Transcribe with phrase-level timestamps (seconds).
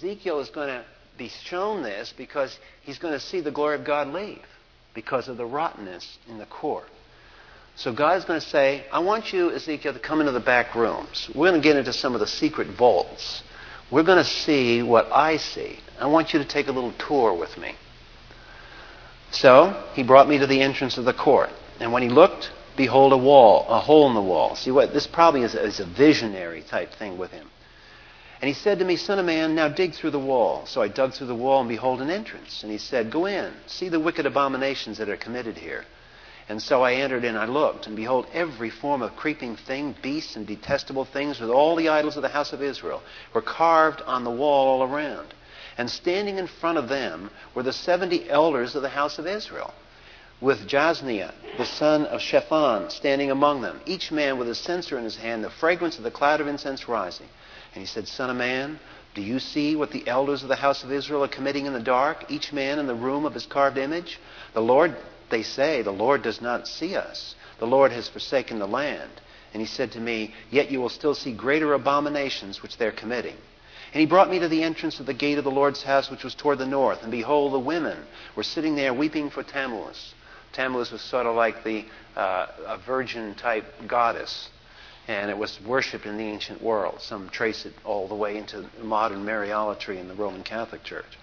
[0.00, 0.82] Ezekiel is going to
[1.18, 4.42] be shown this because he's going to see the glory of God leave
[4.94, 6.84] because of the rottenness in the core.
[7.76, 11.30] So God's going to say, I want you, Ezekiel, to come into the back rooms.
[11.34, 13.42] We're going to get into some of the secret vaults.
[13.90, 15.78] We're going to see what I see.
[15.98, 17.74] I want you to take a little tour with me.
[19.32, 21.50] So he brought me to the entrance of the court.
[21.78, 24.56] And when he looked, behold, a wall, a hole in the wall.
[24.56, 24.94] See what?
[24.94, 27.50] This probably is a, is a visionary type thing with him.
[28.40, 30.64] And he said to me, Son of man, now dig through the wall.
[30.66, 32.62] So I dug through the wall, and behold, an entrance.
[32.62, 35.84] And he said, Go in, see the wicked abominations that are committed here.
[36.48, 40.34] And so I entered and I looked, and behold, every form of creeping thing, beasts,
[40.34, 44.24] and detestable things, with all the idols of the house of Israel, were carved on
[44.24, 45.32] the wall all around.
[45.78, 49.72] And standing in front of them were the seventy elders of the house of Israel,
[50.40, 55.04] with Jaazaniah, the son of Shaphan, standing among them, each man with a censer in
[55.04, 57.28] his hand, the fragrance of the cloud of incense rising.
[57.74, 58.80] And he said, Son of man,
[59.14, 61.80] do you see what the elders of the house of Israel are committing in the
[61.80, 64.18] dark, each man in the room of his carved image?
[64.54, 64.96] The Lord
[65.30, 67.34] they say, The Lord does not see us.
[67.58, 69.10] The Lord has forsaken the land.
[69.52, 73.36] And he said to me, Yet you will still see greater abominations which they're committing.
[73.92, 76.22] And he brought me to the entrance of the gate of the Lord's house, which
[76.22, 77.02] was toward the north.
[77.02, 77.98] And behold, the women
[78.36, 80.14] were sitting there weeping for Tammuz.
[80.52, 81.84] Tammuz was sort of like the
[82.16, 84.48] uh, a virgin type goddess,
[85.10, 87.00] and it was worshipped in the ancient world.
[87.00, 91.18] Some trace it all the way into modern Mariolatry in the Roman Catholic Church.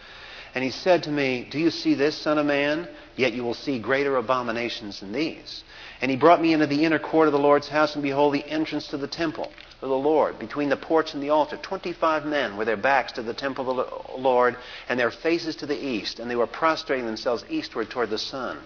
[0.54, 2.90] And he said to me, Do you see this, Son of Man?
[3.16, 5.64] Yet you will see greater abominations than these.
[6.02, 8.46] And he brought me into the inner court of the Lord's house, and behold, the
[8.46, 11.56] entrance to the temple of the Lord, between the porch and the altar.
[11.56, 14.58] Twenty five men with their backs to the temple of the Lord,
[14.90, 18.60] and their faces to the east, and they were prostrating themselves eastward toward the sun.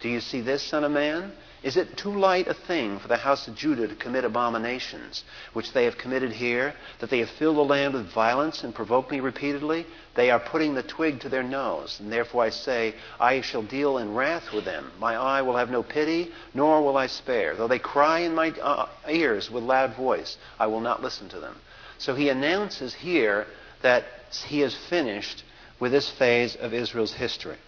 [0.00, 1.30] Do you see this, Son of Man?
[1.62, 5.74] Is it too light a thing for the house of Judah to commit abominations, which
[5.74, 9.20] they have committed here, that they have filled the land with violence and provoked me
[9.20, 9.84] repeatedly?
[10.14, 13.98] They are putting the twig to their nose, and therefore I say, I shall deal
[13.98, 14.90] in wrath with them.
[14.98, 17.54] My eye will have no pity, nor will I spare.
[17.54, 21.40] Though they cry in my uh, ears with loud voice, I will not listen to
[21.40, 21.56] them.
[21.98, 23.46] So he announces here
[23.82, 24.04] that
[24.46, 25.44] he is finished
[25.78, 27.58] with this phase of Israel's history.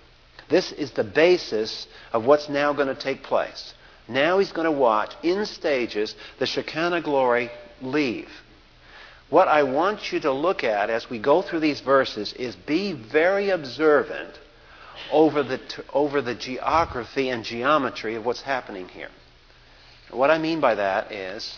[0.48, 3.74] This is the basis of what's now going to take place.
[4.12, 7.50] Now he's going to watch in stages the Shekinah glory
[7.80, 8.28] leave.
[9.30, 12.92] What I want you to look at as we go through these verses is be
[12.92, 14.38] very observant
[15.10, 15.58] over the,
[15.92, 19.08] over the geography and geometry of what's happening here.
[20.10, 21.56] What I mean by that is,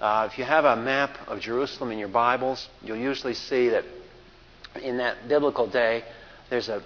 [0.00, 3.84] uh, if you have a map of Jerusalem in your Bibles, you'll usually see that
[4.82, 6.04] in that biblical day,
[6.48, 6.82] there's a,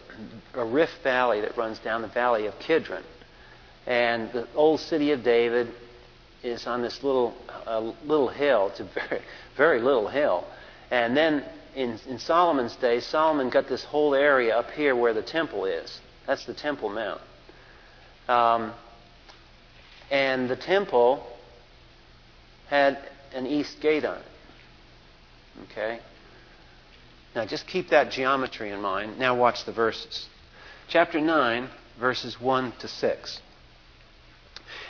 [0.54, 3.04] a rift valley that runs down the valley of Kidron.
[3.88, 5.72] And the old city of David
[6.44, 7.34] is on this little
[7.66, 8.68] uh, little hill.
[8.68, 9.22] It's a very
[9.56, 10.44] very little hill.
[10.90, 11.44] And then
[11.74, 16.00] in, in Solomon's day, Solomon got this whole area up here where the temple is.
[16.26, 17.20] That's the Temple Mount.
[18.28, 18.72] Um,
[20.10, 21.26] and the temple
[22.68, 22.98] had
[23.32, 24.24] an east gate on it.
[25.70, 26.00] Okay?
[27.34, 29.18] Now just keep that geometry in mind.
[29.18, 30.26] Now watch the verses.
[30.88, 31.68] Chapter 9,
[31.98, 33.40] verses 1 to 6.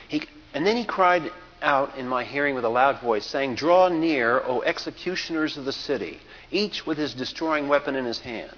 [0.09, 0.22] He,
[0.54, 1.31] and then he cried
[1.62, 5.72] out in my hearing with a loud voice, saying, Draw near, O executioners of the
[5.72, 8.56] city, each with his destroying weapon in his hand.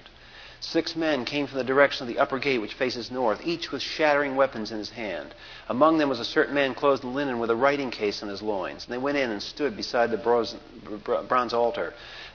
[0.63, 3.81] Six men came from the direction of the upper gate which faces north, each with
[3.81, 5.35] shattering weapons in his hand.
[5.71, 8.43] Among them was a certain man clothed in linen with a writing case on his
[8.43, 8.85] loins.
[8.85, 11.95] And they went in and stood beside the bronze altar.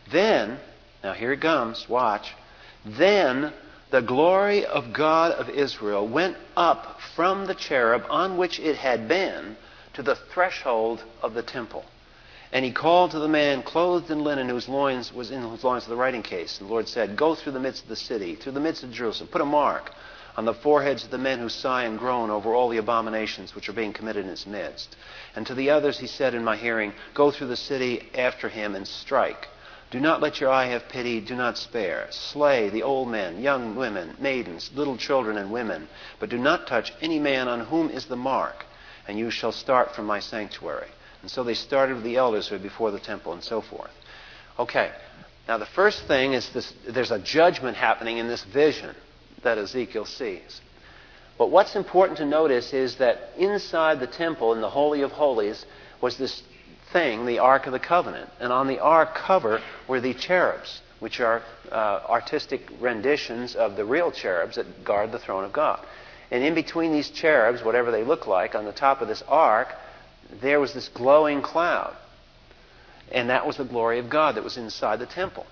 [0.10, 0.60] Then,
[1.04, 2.34] now here it comes, watch.
[2.84, 3.54] Then
[3.96, 9.08] the glory of God of Israel went up from the cherub on which it had
[9.08, 9.56] been
[9.94, 11.86] to the threshold of the temple.
[12.52, 15.88] And he called to the man clothed in linen whose loins was in whose loins
[15.88, 16.60] the writing case.
[16.60, 18.92] And the Lord said, Go through the midst of the city, through the midst of
[18.92, 19.90] Jerusalem, put a mark
[20.36, 23.70] on the foreheads of the men who sigh and groan over all the abominations which
[23.70, 24.98] are being committed in its midst.
[25.38, 28.76] And to the others he said in my hearing, Go through the city after him
[28.76, 29.48] and strike
[29.92, 31.22] do not let your eye have pity.
[31.22, 32.08] Do not spare.
[32.10, 35.88] Slay the old men, young women, maidens, little children, and women.
[36.20, 38.66] But do not touch any man on whom is the mark,
[39.08, 40.90] and you shall start from my sanctuary.
[41.22, 43.92] And so they started with the elders who were before the temple and so forth.
[44.58, 44.92] Okay.
[45.48, 48.96] Now, the first thing is this there's a judgment happening in this vision
[49.44, 50.62] that Ezekiel sees.
[51.38, 55.64] But what's important to notice is that inside the temple, in the Holy of Holies,
[56.02, 56.42] was this
[56.92, 58.30] thing, the Ark of the Covenant.
[58.40, 61.42] And on the Ark cover were the cherubs, which are
[61.72, 65.80] uh, artistic renditions of the real cherubs that guard the throne of God.
[66.32, 69.70] And in between these cherubs, whatever they look like, on the top of this ark,
[70.42, 71.96] there was this glowing cloud.
[73.12, 75.46] And that was the glory of God that was inside the temple.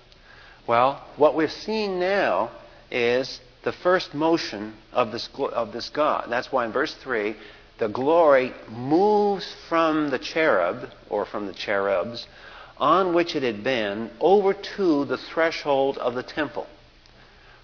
[0.66, 2.50] Well, what we're seeing now
[2.90, 6.26] is the first motion of this, of this God.
[6.28, 7.36] That's why in verse 3,
[7.78, 12.26] the glory moves from the cherub, or from the cherubs,
[12.78, 16.66] on which it had been, over to the threshold of the temple.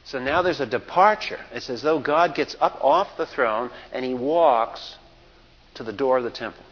[0.04, 1.40] So now there's a departure.
[1.52, 4.96] It's as though God gets up off the throne and he walks
[5.74, 6.64] to the door of the temple.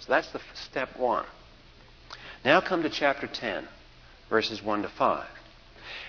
[0.00, 1.24] So that's the step one.
[2.44, 3.66] Now come to chapter 10,
[4.28, 5.26] verses 1 to 5.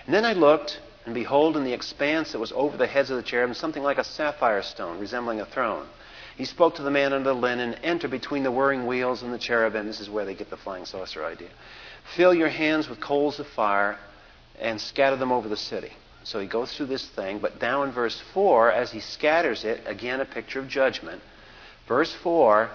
[0.04, 3.16] And then I looked, and behold, in the expanse that was over the heads of
[3.16, 5.86] the cherubim, something like a sapphire stone, resembling a throne.
[6.36, 9.38] He spoke to the man under the linen, enter between the whirring wheels and the
[9.38, 9.86] cherubim.
[9.86, 11.48] This is where they get the flying saucer idea.
[12.14, 13.98] Fill your hands with coals of fire
[14.58, 15.92] and scatter them over the city.
[16.24, 19.82] So he goes through this thing, but now in verse 4, as he scatters it,
[19.86, 21.22] again a picture of judgment.
[21.86, 22.68] Verse 4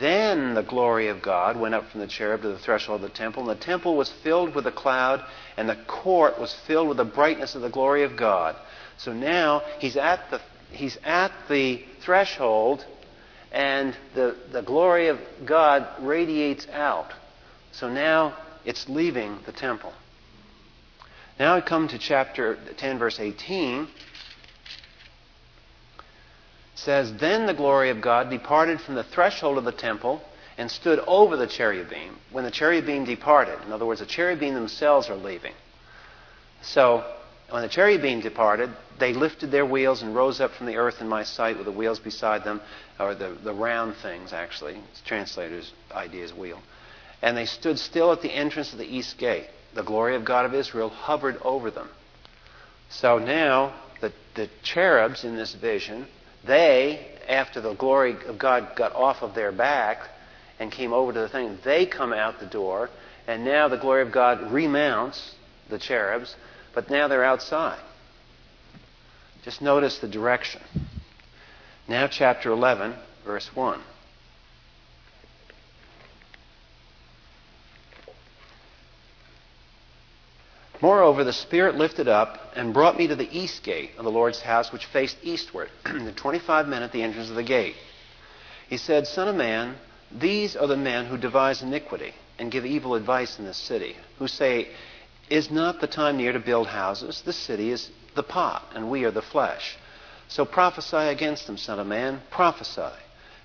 [0.00, 3.16] Then the glory of God went up from the cherub to the threshold of the
[3.16, 5.24] temple, and the temple was filled with a cloud,
[5.56, 8.56] and the court was filled with the brightness of the glory of God.
[8.98, 12.86] So now he's at the, he's at the threshold,
[13.52, 17.12] and the, the glory of God radiates out.
[17.72, 19.92] So now it's leaving the temple.
[21.38, 23.82] Now I come to chapter 10, verse 18.
[23.82, 23.88] It
[26.74, 30.22] says, Then the glory of God departed from the threshold of the temple
[30.56, 33.58] and stood over the cherubim when the cherubim departed.
[33.66, 35.54] In other words, the cherubim themselves are leaving.
[36.62, 37.04] So
[37.52, 41.08] when the cherubim departed, they lifted their wheels and rose up from the earth in
[41.08, 42.60] my sight with the wheels beside them,
[42.98, 44.80] or the, the round things, actually.
[44.90, 46.60] It's translator's idea is wheel.
[47.20, 50.44] And they stood still at the entrance of the east gate the glory of God
[50.44, 51.88] of Israel hovered over them.
[52.90, 56.06] So now, the, the cherubs in this vision,
[56.46, 59.98] they, after the glory of God got off of their back
[60.58, 62.90] and came over to the thing, they come out the door,
[63.26, 65.34] and now the glory of God remounts
[65.70, 66.36] the cherubs,
[66.74, 67.80] but now they're outside.
[69.44, 70.62] Just notice the direction.
[71.88, 73.80] Now, chapter 11, verse 1.
[80.80, 84.40] Moreover, the Spirit lifted up and brought me to the east gate of the Lord's
[84.40, 87.76] house, which faced eastward, the 25 men at the entrance of the gate.
[88.68, 89.76] He said, Son of man,
[90.10, 94.26] these are the men who devise iniquity and give evil advice in this city, who
[94.26, 94.68] say,
[95.30, 97.22] Is not the time near to build houses?
[97.24, 99.76] The city is the pot, and we are the flesh.
[100.28, 102.92] So prophesy against them, Son of man, prophesy.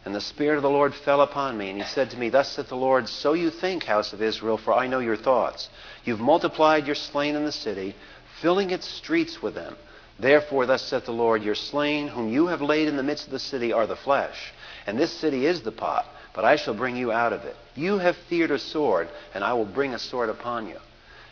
[0.06, 2.54] And the Spirit of the Lord fell upon me, and he said to me, Thus
[2.54, 5.68] saith the Lord, So you think, house of Israel, for I know your thoughts.
[6.06, 7.94] You've multiplied your slain in the city,
[8.42, 9.76] filling its streets with them.
[10.18, 13.32] Therefore, thus saith the Lord, Your slain, whom you have laid in the midst of
[13.32, 14.54] the city, are the flesh.
[14.86, 17.58] And this city is the pot, but I shall bring you out of it.
[17.76, 20.78] You have feared a sword, and I will bring a sword upon you.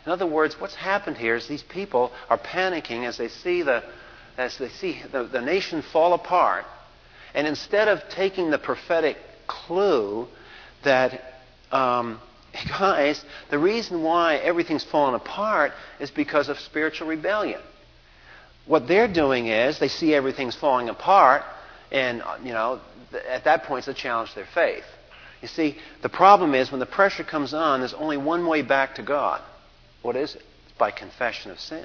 [0.06, 3.82] In other words, what's happened here is these people are panicking as they see the,
[4.38, 6.64] as they see the, the nation fall apart
[7.36, 10.26] and instead of taking the prophetic clue
[10.84, 11.20] that,
[11.70, 12.18] um,
[12.68, 17.60] guys, the reason why everything's fallen apart is because of spiritual rebellion.
[18.64, 21.42] What they're doing is they see everything's falling apart,
[21.92, 22.80] and, you know,
[23.28, 24.84] at that point, it's a challenge to their faith.
[25.42, 28.94] You see, the problem is when the pressure comes on, there's only one way back
[28.94, 29.42] to God.
[30.06, 30.42] What is it?
[30.68, 31.84] It's by confession of sin.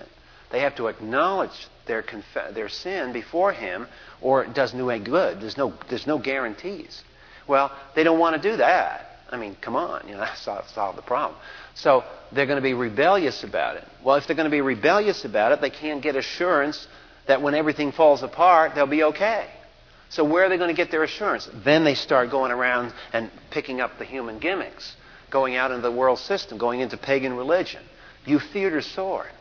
[0.52, 3.88] They have to acknowledge their, conf- their sin before Him,
[4.22, 5.42] or it does no good.
[5.42, 7.02] There's no, there's no guarantees.
[7.48, 9.08] Well, they don't want to do that.
[9.32, 11.40] I mean, come on, you know, that's not the problem.
[11.74, 13.88] So they're going to be rebellious about it.
[14.04, 16.88] Well, if they're going to be rebellious about it, they can't get assurance
[17.28, 19.48] that when everything falls apart, they'll be okay.
[20.10, 21.50] So where are they going to get their assurance?
[21.64, 24.96] Then they start going around and picking up the human gimmicks,
[25.32, 27.82] going out into the world system, going into pagan religion.
[28.26, 29.32] You feared a sword.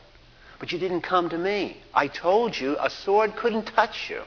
[0.58, 1.78] But you didn't come to me.
[1.94, 4.22] I told you a sword couldn't touch you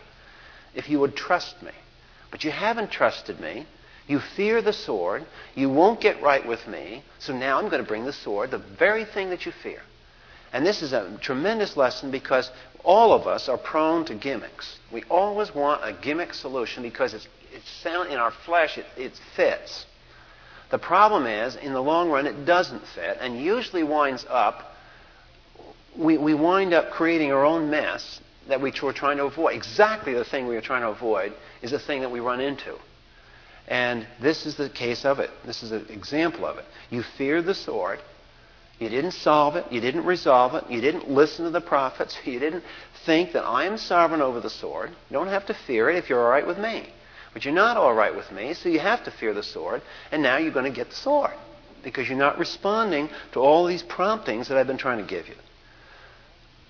[0.74, 1.72] if you would trust me.
[2.32, 3.68] But you haven't trusted me.
[4.08, 5.26] You fear the sword.
[5.56, 7.04] You won't get right with me.
[7.20, 9.82] So now I'm going to bring the sword, the very thing that you fear.
[10.52, 12.52] And this is a tremendous lesson because
[12.84, 14.78] all of us are prone to gimmicks.
[14.92, 19.14] We always want a gimmick solution because it's, it's sound in our flesh, it, it
[19.36, 19.86] fits.
[20.74, 24.74] The problem is, in the long run, it doesn't fit and usually winds up
[25.96, 29.54] we, we wind up creating our own mess that we were trying to avoid.
[29.54, 32.76] Exactly the thing we were trying to avoid is the thing that we run into.
[33.68, 35.30] And this is the case of it.
[35.46, 36.66] This is an example of it.
[36.90, 38.00] You fear the sword.
[38.80, 39.72] You didn't solve it.
[39.72, 40.72] You didn't resolve it.
[40.72, 42.18] You didn't listen to the prophets.
[42.26, 42.64] You didn't
[43.06, 44.90] think that I am sovereign over the sword.
[44.90, 46.90] You don't have to fear it if you're all right with me.
[47.34, 49.82] But you're not all right with me, so you have to fear the sword.
[50.12, 51.34] And now you're going to get the sword
[51.84, 55.36] because you're not responding to all these promptings that I've been trying to give you.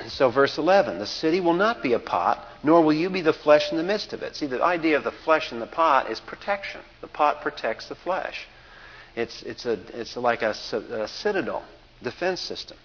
[0.08, 3.34] So, verse 11 the city will not be a pot, nor will you be the
[3.34, 4.36] flesh in the midst of it.
[4.36, 6.82] See, the idea of the flesh in the pot is protection.
[7.02, 8.48] The pot protects the flesh,
[9.16, 11.64] it's, it's, a, it's like a, a citadel,
[12.02, 12.78] defense system.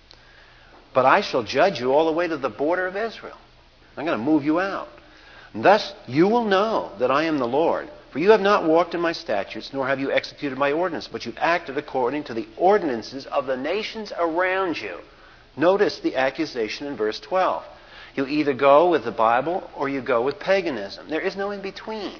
[0.94, 3.36] But I shall judge you all the way to the border of Israel.
[3.96, 4.88] I'm going to move you out.
[5.54, 7.88] Thus you will know that I am the Lord.
[8.12, 11.26] For you have not walked in my statutes, nor have you executed my ordinance, but
[11.26, 14.98] you've acted according to the ordinances of the nations around you.
[15.56, 17.64] Notice the accusation in verse 12.
[18.14, 21.10] You either go with the Bible or you go with paganism.
[21.10, 22.18] There is no in between.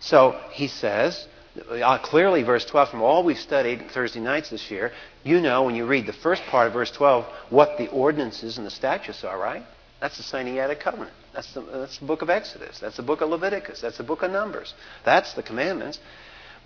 [0.00, 1.26] So he says,
[1.70, 4.92] uh, clearly, verse 12, from all we've studied Thursday nights this year,
[5.22, 8.66] you know when you read the first part of verse 12 what the ordinances and
[8.66, 9.64] the statutes are, right?
[10.00, 11.12] That's the Sinaitic covenant.
[11.32, 12.78] That's the, that's the book of Exodus.
[12.80, 13.80] That's the book of Leviticus.
[13.80, 14.74] That's the book of Numbers.
[15.04, 15.98] That's the commandments.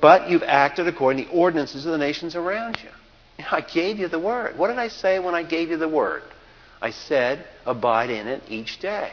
[0.01, 2.91] But you've acted according to the ordinances of the nations around you.
[3.51, 4.59] I gave you the word.
[4.59, 6.23] What did I say when I gave you the word?
[6.81, 9.13] I said, abide in it each day.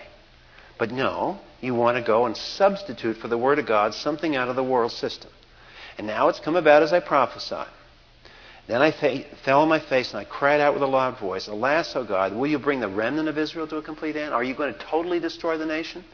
[0.80, 4.48] But no, you want to go and substitute for the word of God something out
[4.48, 5.30] of the world system.
[5.98, 7.68] And now it's come about as I prophesied.
[8.70, 11.96] Then I fell on my face and I cried out with a loud voice, Alas,
[11.96, 14.32] O God, will you bring the remnant of Israel to a complete end?
[14.32, 16.06] Are you going to totally destroy the nation?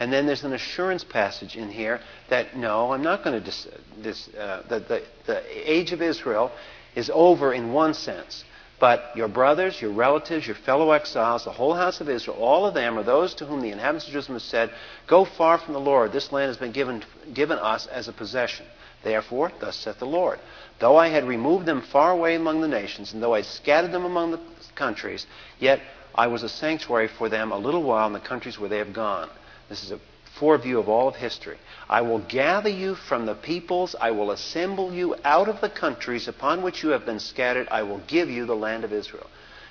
[0.00, 3.44] And then there's an assurance passage in here that no, I'm not going to.
[3.44, 3.68] Dis,
[4.02, 6.50] dis, uh, the, the, the age of Israel
[6.94, 8.42] is over in one sense.
[8.80, 12.72] But your brothers, your relatives, your fellow exiles, the whole house of Israel, all of
[12.72, 14.70] them are those to whom the inhabitants of Jerusalem have said,
[15.06, 16.10] Go far from the Lord.
[16.10, 18.64] This land has been given, given us as a possession.
[19.04, 20.38] Therefore, thus saith the Lord
[20.78, 24.04] Though I had removed them far away among the nations, and though I scattered them
[24.04, 24.40] among the
[24.74, 25.26] countries,
[25.58, 25.80] yet
[26.14, 28.92] I was a sanctuary for them a little while in the countries where they have
[28.92, 29.30] gone.
[29.68, 30.00] This is a
[30.38, 31.58] foreview of all of history.
[31.88, 33.94] I will gather you from the peoples.
[34.00, 37.68] I will assemble you out of the countries upon which you have been scattered.
[37.70, 39.28] I will give you the land of Israel.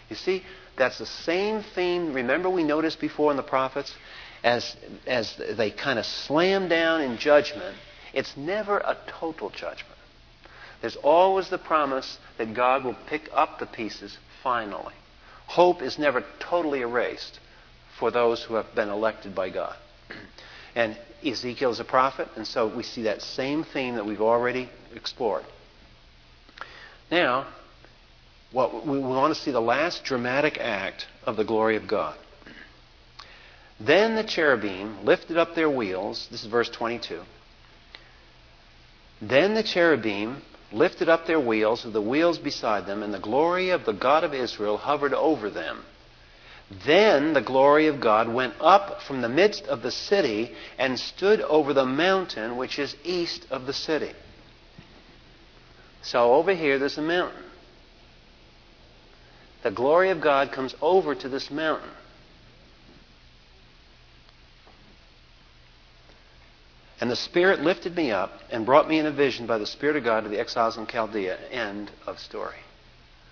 [0.10, 0.44] You see,
[0.78, 2.14] that's the same theme.
[2.14, 3.94] Remember, we noticed before in the prophets,
[4.44, 7.76] as, as they kind of slam down in judgment,
[8.14, 9.91] it's never a total judgment.
[10.82, 14.94] There's always the promise that God will pick up the pieces finally.
[15.48, 17.40] Hope is never totally erased
[18.00, 19.76] for those who have been elected by God.
[20.76, 24.70] And Ezekiel is a prophet, and so we see that same theme that we've already
[24.96, 25.44] explored.
[27.12, 27.48] Now,
[28.52, 32.18] what we want to see the last dramatic act of the glory of God.
[33.80, 36.28] Then the cherubim lifted up their wheels.
[36.32, 37.22] This is verse 22.
[39.22, 43.70] Then the cherubim lifted up their wheels with the wheels beside them, and the glory
[43.70, 45.84] of the God of Israel hovered over them.
[46.86, 51.42] Then the glory of God went up from the midst of the city and stood
[51.42, 54.14] over the mountain which is east of the city.
[56.02, 57.44] So over here, there's a mountain.
[59.64, 61.90] The glory of God comes over to this mountain.
[67.02, 69.96] And the Spirit lifted me up and brought me in a vision by the Spirit
[69.96, 71.36] of God to the exiles in Chaldea.
[71.50, 72.60] End of story.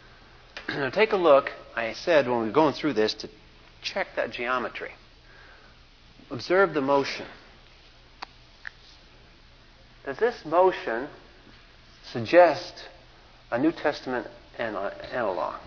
[0.70, 1.52] now take a look.
[1.76, 3.30] I said when we were going through this to
[3.84, 4.92] check that geometry.
[6.32, 7.28] Observe the motion.
[10.04, 11.08] Does this motion
[12.12, 12.74] suggest
[13.52, 14.26] a New Testament
[14.58, 15.60] uh, analog?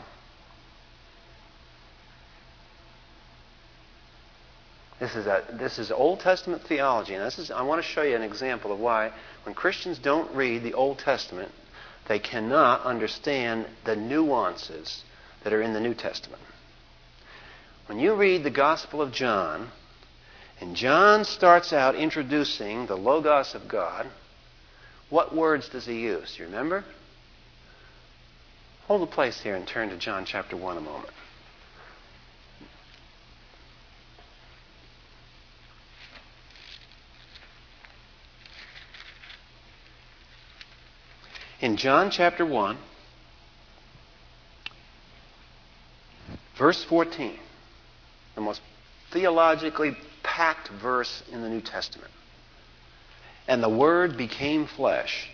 [5.03, 7.15] This is, a, this is Old Testament theology.
[7.15, 9.11] And this is, I want to show you an example of why,
[9.43, 11.51] when Christians don't read the Old Testament,
[12.07, 15.03] they cannot understand the nuances
[15.43, 16.41] that are in the New Testament.
[17.87, 19.73] When you read the Gospel of John,
[20.61, 24.07] and John starts out introducing the Logos of God,
[25.11, 26.39] what words does he use?
[26.39, 26.85] You remember?
[28.87, 31.13] Hold the place here and turn to John chapter 1 a moment.
[41.63, 42.77] In John chapter 1,
[46.59, 47.39] verse 14,
[48.35, 48.61] the most
[49.13, 52.11] theologically packed verse in the New Testament.
[53.47, 55.31] And the Word became flesh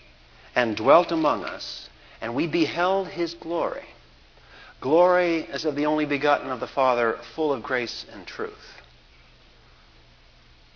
[0.54, 1.88] and dwelt among us,
[2.20, 3.86] and we beheld his glory.
[4.82, 8.82] Glory as of the only begotten of the Father, full of grace and truth.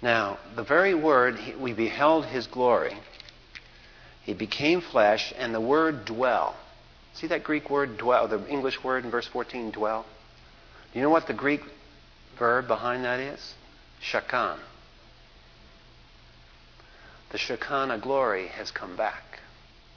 [0.01, 2.97] Now, the very word, we beheld his glory,
[4.25, 6.57] he became flesh, and the word dwell.
[7.15, 10.07] See that Greek word dwell, the English word in verse 14, dwell?
[10.93, 11.63] Do you know what the Greek
[12.39, 13.55] verb behind that is?
[14.03, 14.59] Shakan.
[17.31, 19.41] The Shekinah glory has come back.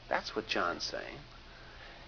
[0.09, 1.17] That's what John's saying.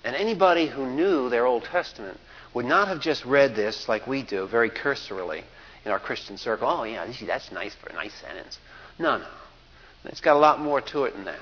[0.03, 2.19] And anybody who knew their Old Testament
[2.53, 5.43] would not have just read this like we do, very cursorily
[5.83, 6.69] in our Christian circle.
[6.69, 8.57] Oh, yeah, that's nice for a nice sentence.
[8.97, 9.27] No, no.
[10.05, 11.39] It's got a lot more to it than that.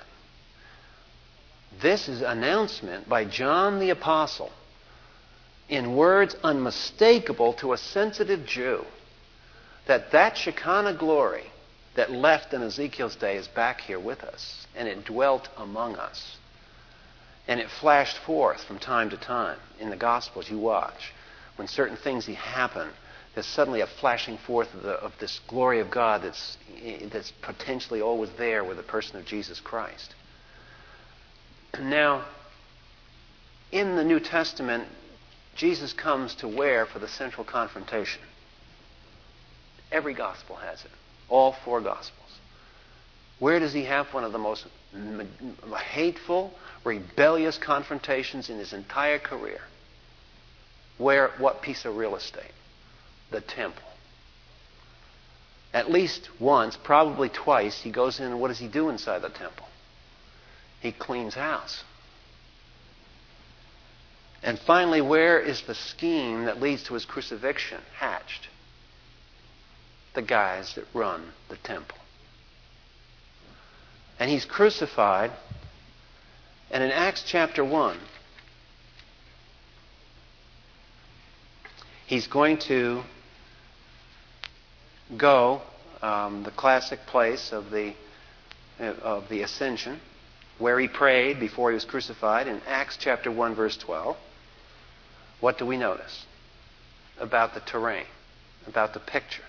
[1.81, 4.51] This is announcement by John the Apostle
[5.67, 8.85] in words unmistakable to a sensitive Jew
[9.87, 11.51] that that Shekinah glory
[11.95, 16.37] that left in Ezekiel's day is back here with us, and it dwelt among us.
[17.47, 21.13] And it flashed forth from time to time in the Gospels you watch.
[21.55, 22.89] When certain things happen,
[23.33, 26.57] there's suddenly a flashing forth of, the, of this glory of God that's,
[27.11, 30.15] that's potentially always there with the person of Jesus Christ.
[31.81, 32.25] Now,
[33.71, 34.87] in the New Testament,
[35.55, 38.21] Jesus comes to where for the central confrontation?
[39.91, 40.91] Every gospel has it.
[41.29, 42.39] All four gospels.
[43.39, 44.65] Where does he have one of the most
[45.77, 46.53] hateful,
[46.83, 49.61] rebellious confrontations in his entire career?
[50.97, 52.53] Where, what piece of real estate?
[53.31, 53.83] The temple.
[55.73, 59.29] At least once, probably twice, he goes in and what does he do inside the
[59.29, 59.64] temple?
[60.85, 61.83] He cleans house.
[64.43, 68.49] And finally, where is the scheme that leads to his crucifixion hatched?
[70.13, 71.97] The guys that run the temple.
[74.19, 75.31] And he's crucified.
[76.69, 77.97] And in Acts chapter 1,
[82.05, 83.01] he's going to
[85.17, 85.63] go,
[86.03, 87.95] um, the classic place of the,
[88.79, 89.99] of the ascension,
[90.57, 94.17] where he prayed before he was crucified, in Acts chapter 1, verse 12
[95.39, 96.25] what do we notice
[97.19, 98.05] about the terrain,
[98.67, 99.43] about the picture?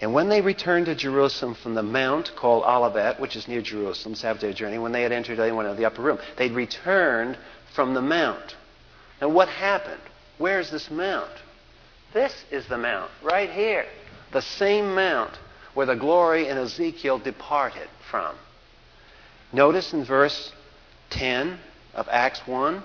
[0.00, 4.14] And when they returned to Jerusalem from the mount called Olivet, which is near Jerusalem,
[4.14, 7.38] Sabbath journey, when they had entered of the upper room, they'd returned
[7.74, 8.56] from the mount.
[9.20, 10.00] Now, what happened?
[10.38, 11.30] Where's this mount?
[12.12, 13.86] This is the mount, right here.
[14.32, 15.38] The same mount
[15.74, 18.34] where the glory in Ezekiel departed from.
[19.52, 20.52] Notice in verse
[21.10, 21.58] 10
[21.94, 22.82] of Acts 1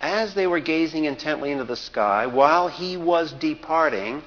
[0.00, 4.22] as they were gazing intently into the sky, while he was departing,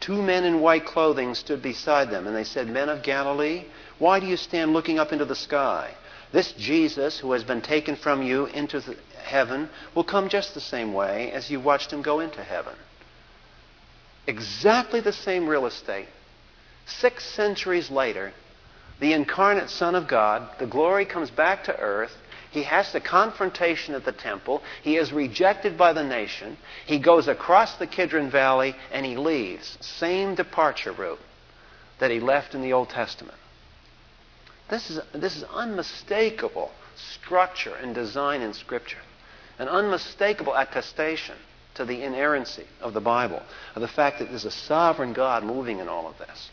[0.00, 2.26] two men in white clothing stood beside them.
[2.26, 3.64] And they said, Men of Galilee,
[3.98, 5.94] why do you stand looking up into the sky?
[6.32, 8.80] This Jesus, who has been taken from you into
[9.22, 12.74] heaven, will come just the same way as you watched him go into heaven.
[14.26, 16.08] Exactly the same real estate.
[16.86, 18.32] Six centuries later,
[19.00, 22.16] the incarnate Son of God, the glory comes back to earth
[22.56, 24.62] he has the confrontation at the temple.
[24.80, 26.56] He is rejected by the nation.
[26.86, 29.76] He goes across the Kidron Valley and he leaves.
[29.82, 31.20] Same departure route
[31.98, 33.36] that he left in the Old Testament.
[34.70, 39.02] This is, this is unmistakable structure and design in Scripture,
[39.58, 41.36] an unmistakable attestation
[41.74, 43.42] to the inerrancy of the Bible,
[43.74, 46.50] of the fact that there's a sovereign God moving in all of this.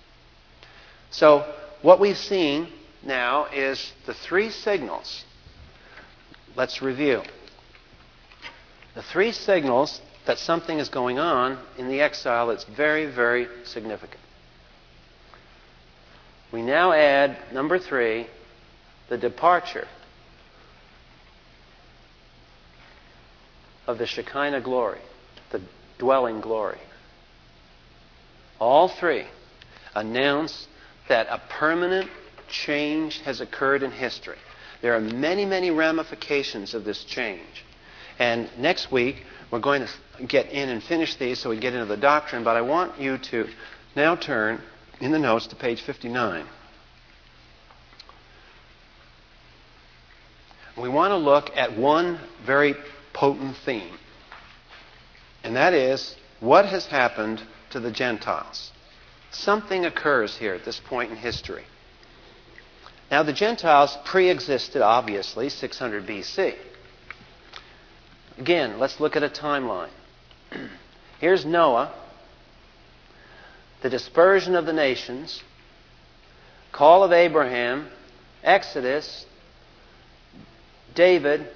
[1.11, 1.45] So,
[1.83, 2.67] what we've seen
[3.03, 5.25] now is the three signals
[6.55, 7.21] Let's review.
[8.93, 14.21] The three signals that something is going on in the exile that's very, very significant.
[16.51, 18.27] We now add, number three,
[19.09, 19.87] the departure
[23.87, 25.01] of the Shekinah glory,
[25.51, 25.61] the
[25.97, 26.79] dwelling glory.
[28.59, 29.25] All three
[29.95, 30.67] announce
[31.09, 32.09] that a permanent
[32.47, 34.37] change has occurred in history.
[34.81, 37.65] There are many, many ramifications of this change.
[38.19, 41.85] And next week, we're going to get in and finish these so we get into
[41.85, 43.47] the doctrine, but I want you to
[43.95, 44.61] now turn
[44.99, 46.45] in the notes to page 59.
[50.77, 52.75] We want to look at one very
[53.13, 53.97] potent theme,
[55.43, 58.72] and that is what has happened to the Gentiles.
[59.33, 61.65] Something occurs here at this point in history.
[63.09, 66.55] Now, the Gentiles pre existed, obviously, 600 BC.
[68.37, 69.89] Again, let's look at a timeline.
[71.19, 71.93] Here's Noah,
[73.81, 75.43] the dispersion of the nations,
[76.71, 77.87] call of Abraham,
[78.43, 79.25] Exodus,
[80.95, 81.47] David,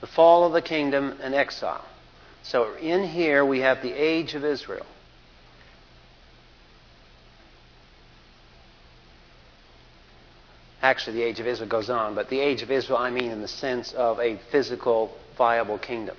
[0.00, 1.84] the fall of the kingdom, and exile.
[2.42, 4.86] So in here we have the age of Israel.
[10.86, 13.42] Actually, the age of Israel goes on, but the age of Israel, I mean in
[13.42, 16.16] the sense of a physical, viable kingdom.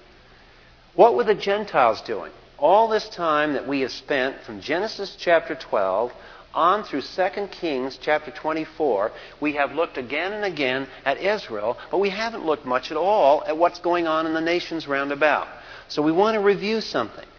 [0.93, 2.33] What were the Gentiles doing?
[2.59, 6.11] All this time that we have spent from Genesis chapter 12
[6.53, 11.99] on through 2 Kings chapter 24, we have looked again and again at Israel, but
[11.99, 15.47] we haven't looked much at all at what's going on in the nations round about.
[15.87, 17.29] So we want to review something.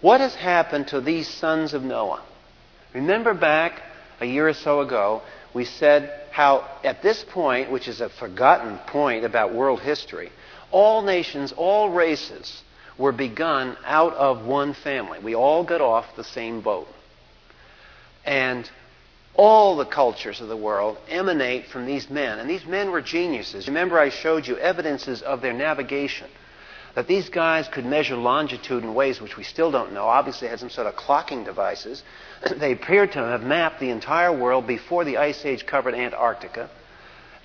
[0.00, 2.24] What has happened to these sons of Noah?
[2.92, 3.82] Remember back
[4.20, 5.22] a year or so ago,
[5.56, 10.30] we said how at this point, which is a forgotten point about world history,
[10.70, 12.62] all nations, all races
[12.98, 15.18] were begun out of one family.
[15.18, 16.86] We all got off the same boat.
[18.24, 18.70] And
[19.34, 22.38] all the cultures of the world emanate from these men.
[22.38, 23.66] And these men were geniuses.
[23.66, 26.28] Remember, I showed you evidences of their navigation.
[26.96, 30.06] That these guys could measure longitude in ways which we still don't know.
[30.06, 32.02] Obviously, they had some sort of clocking devices.
[32.56, 36.68] they appeared to have mapped the entire world before the Ice Age covered Antarctica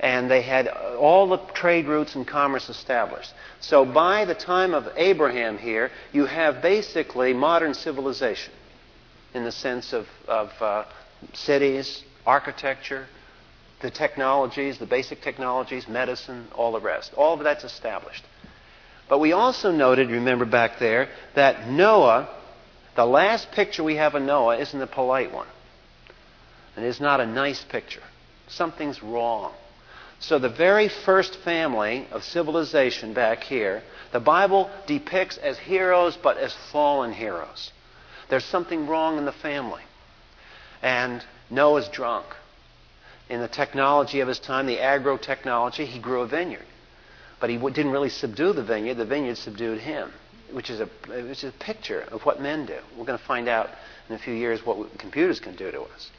[0.02, 3.32] and they had all the trade routes and commerce established.
[3.60, 8.52] So by the time of Abraham here, you have basically modern civilization
[9.36, 10.86] in the sense of, of uh,
[11.34, 13.06] cities, architecture,
[13.82, 17.14] the technologies, the basic technologies, medicine, all the rest.
[17.16, 18.24] All of that's established.
[19.12, 22.30] But we also noted, remember back there, that Noah,
[22.96, 25.50] the last picture we have of Noah isn't a polite one.
[26.78, 28.04] And is not a nice picture.
[28.48, 29.52] Something's wrong.
[30.22, 36.38] So, the very first family of civilization back here, the Bible depicts as heroes, but
[36.38, 37.74] as fallen heroes.
[38.30, 39.84] There's something wrong in the family.
[40.82, 42.28] And Noah's drunk.
[43.30, 46.66] In the technology of his time, the agro technology, he grew a vineyard.
[47.42, 50.12] But he didn't really subdue the vineyard, the vineyard subdued him,
[50.52, 52.78] which is a, which is a picture of what men do.
[52.96, 53.70] We're going to find out
[54.08, 56.12] in a few years what computers can do to us.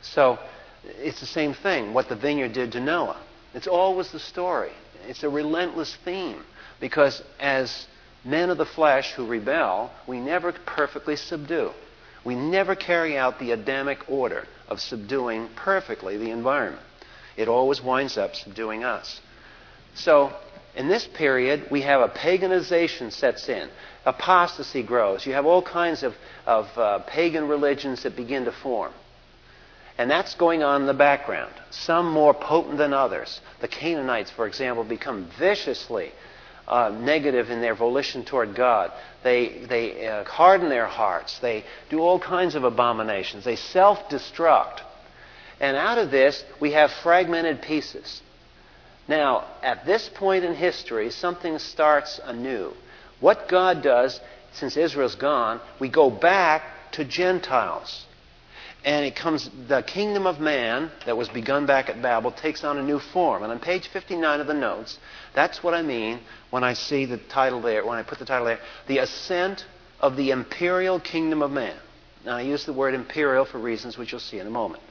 [0.00, 0.38] So,
[0.84, 3.20] it's the same thing, what the vineyard did to Noah.
[3.52, 4.70] It's always the story.
[5.06, 6.42] It's a relentless theme
[6.78, 7.86] because as
[8.24, 11.72] men of the flesh who rebel, we never perfectly subdue.
[12.24, 16.82] We never carry out the Adamic order of subduing perfectly the environment.
[17.36, 19.20] It always winds up subduing us.
[19.94, 20.34] So,
[20.76, 23.68] in this period, we have a paganization sets in.
[24.04, 25.26] Apostasy grows.
[25.26, 26.14] You have all kinds of,
[26.46, 28.92] of uh, pagan religions that begin to form.
[29.98, 33.40] And that's going on in the background, some more potent than others.
[33.60, 36.12] The Canaanites, for example, become viciously
[36.66, 38.92] uh, negative in their volition toward God.
[39.24, 41.38] They, they uh, harden their hearts.
[41.40, 43.44] They do all kinds of abominations.
[43.44, 44.80] They self destruct.
[45.58, 48.22] And out of this, we have fragmented pieces.
[49.10, 52.72] Now, at this point in history, something starts anew.
[53.18, 54.20] What God does,
[54.52, 58.06] since Israel's gone, we go back to Gentiles.
[58.84, 62.78] And it comes, the kingdom of man that was begun back at Babel takes on
[62.78, 63.42] a new form.
[63.42, 64.96] And on page 59 of the notes,
[65.34, 66.20] that's what I mean
[66.50, 69.66] when I see the title there, when I put the title there, The Ascent
[69.98, 71.76] of the Imperial Kingdom of Man.
[72.24, 74.84] Now, I use the word imperial for reasons which you'll see in a moment.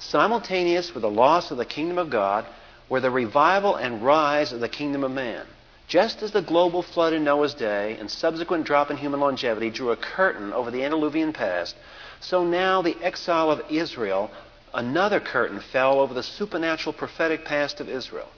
[0.00, 2.44] Simultaneous with the loss of the kingdom of God
[2.92, 5.46] were the revival and rise of the kingdom of man.
[5.88, 9.92] Just as the global flood in Noah's day and subsequent drop in human longevity drew
[9.92, 11.74] a curtain over the antediluvian past,
[12.20, 14.30] so now the exile of Israel,
[14.74, 18.28] another curtain fell over the supernatural prophetic past of Israel.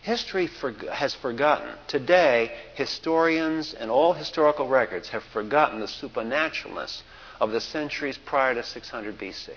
[0.00, 1.68] History for, has forgotten.
[1.86, 7.02] Today, historians and all historical records have forgotten the supernaturalness
[7.40, 9.50] of the centuries prior to 600 BC.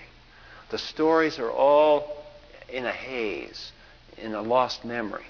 [0.70, 2.22] The stories are all
[2.68, 3.72] in a haze,
[4.18, 5.24] in a lost memory.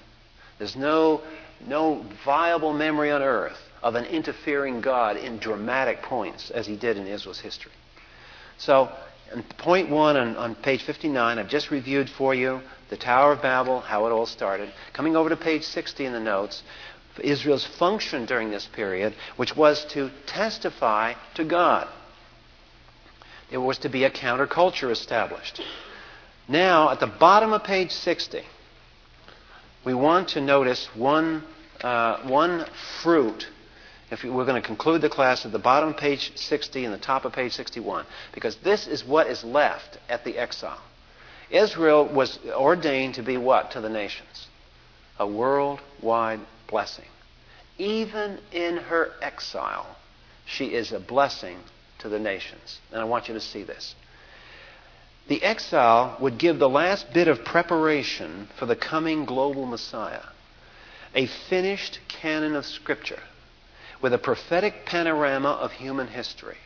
[0.57, 1.21] There's no,
[1.65, 6.97] no viable memory on earth of an interfering God in dramatic points as he did
[6.97, 7.71] in Israel's history.
[8.57, 8.89] So,
[9.57, 13.81] point one on, on page 59, I've just reviewed for you the Tower of Babel,
[13.81, 14.71] how it all started.
[14.93, 16.63] Coming over to page 60 in the notes,
[17.19, 21.87] Israel's function during this period, which was to testify to God.
[23.49, 25.61] There was to be a counterculture established.
[26.47, 28.41] Now, at the bottom of page 60,
[29.87, 31.41] we want to notice one,
[31.79, 32.65] uh, one
[33.01, 33.47] fruit
[34.11, 36.97] if we're going to conclude the class at the bottom of page 60 and the
[36.97, 40.81] top of page 61, because this is what is left at the exile.
[41.49, 44.47] Israel was ordained to be what to the nations?
[45.19, 47.07] A worldwide blessing.
[47.77, 49.95] Even in her exile,
[50.45, 51.59] she is a blessing
[51.99, 52.79] to the nations.
[52.91, 53.95] And I want you to see this.
[55.27, 60.23] The exile would give the last bit of preparation for the coming global Messiah,
[61.13, 63.21] a finished canon of Scripture
[64.01, 66.57] with a prophetic panorama of human history.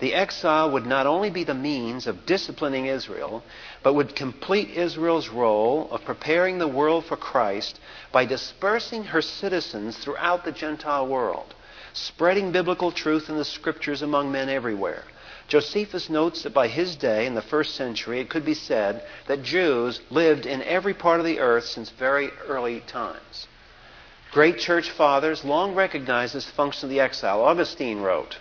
[0.00, 3.44] The exile would not only be the means of disciplining Israel,
[3.82, 7.78] but would complete Israel's role of preparing the world for Christ
[8.10, 11.54] by dispersing her citizens throughout the Gentile world,
[11.92, 15.04] spreading biblical truth in the scriptures among men everywhere,
[15.50, 19.42] Josephus notes that by his day, in the first century, it could be said that
[19.42, 23.48] Jews lived in every part of the earth since very early times.
[24.30, 27.42] Great church fathers long recognized this function of the exile.
[27.42, 28.38] Augustine wrote,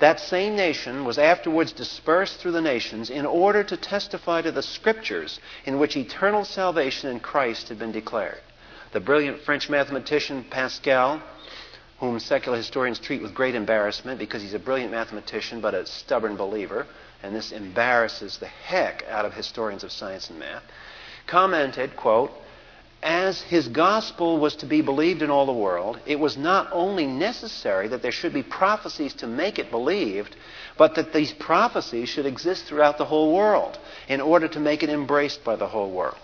[0.00, 4.62] that same nation was afterwards dispersed through the nations in order to testify to the
[4.62, 8.40] scriptures in which eternal salvation in Christ had been declared.
[8.92, 11.22] The brilliant French mathematician Pascal,
[12.00, 16.34] whom secular historians treat with great embarrassment because he's a brilliant mathematician but a stubborn
[16.34, 16.86] believer,
[17.22, 20.62] and this embarrasses the heck out of historians of science and math,
[21.26, 22.32] commented, quote,
[23.02, 27.06] as his gospel was to be believed in all the world, it was not only
[27.06, 30.36] necessary that there should be prophecies to make it believed,
[30.76, 34.90] but that these prophecies should exist throughout the whole world in order to make it
[34.90, 36.16] embraced by the whole world.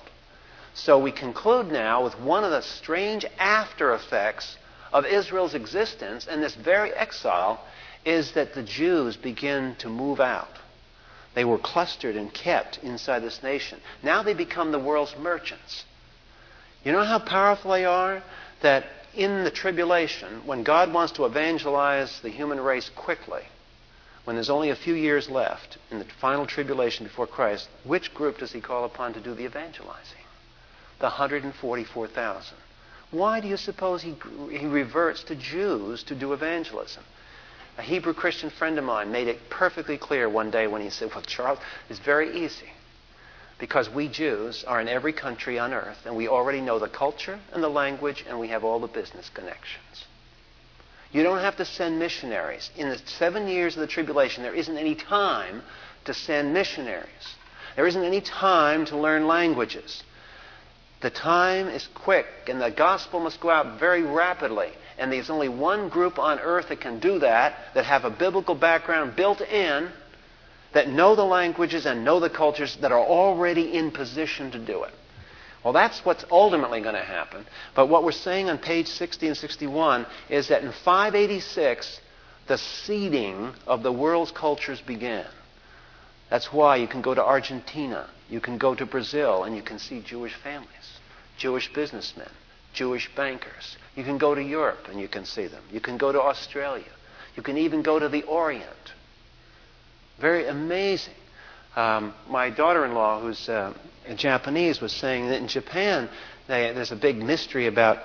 [0.75, 4.57] So we conclude now with one of the strange after effects
[4.93, 7.65] of Israel's existence and this very exile
[8.05, 10.49] is that the Jews begin to move out.
[11.35, 13.81] They were clustered and kept inside this nation.
[14.03, 15.85] Now they become the world's merchants.
[16.85, 18.23] You know how powerful they are?
[18.63, 23.43] That in the tribulation, when God wants to evangelize the human race quickly,
[24.25, 28.39] when there's only a few years left in the final tribulation before Christ, which group
[28.39, 30.25] does he call upon to do the evangelizing?
[30.99, 32.57] The 144,000.
[33.11, 34.17] Why do you suppose he,
[34.51, 37.05] he reverts to Jews to do evangelism?
[37.79, 41.11] A Hebrew Christian friend of mine made it perfectly clear one day when he said,
[41.15, 42.71] Well, Charles, it's very easy
[43.59, 47.39] because we Jews are in every country on earth, and we already know the culture
[47.53, 50.05] and the language, and we have all the business connections.
[51.13, 52.71] You don't have to send missionaries.
[52.77, 55.63] In the seven years of the tribulation, there isn't any time
[56.05, 57.35] to send missionaries.
[57.77, 60.03] There isn't any time to learn languages.
[61.03, 64.71] The time is quick, and the gospel must go out very rapidly.
[64.99, 68.55] And there's only one group on earth that can do that, that have a biblical
[68.55, 69.91] background built in,
[70.73, 74.85] that know the languages and know the cultures that are already in position to do
[74.85, 74.93] it.
[75.63, 77.45] Well, that's what's ultimately going to happen.
[77.75, 82.01] But what we're saying on page 60 and 61 is that in 586,
[82.47, 85.27] the seeding of the world's cultures began.
[86.31, 89.79] That's why you can go to Argentina, you can go to Brazil, and you can
[89.79, 90.71] see Jewish families,
[91.39, 92.31] Jewish businessmen,
[92.73, 93.77] Jewish bankers.
[93.95, 95.63] You can go to Europe and you can see them.
[95.71, 96.85] You can go to Australia.
[97.37, 98.93] You can even go to the Orient
[100.21, 101.15] very amazing.
[101.75, 103.75] Um, my daughter-in-law, who's uh,
[104.17, 106.09] Japanese, was saying that in Japan
[106.49, 107.99] they, there's a big mystery about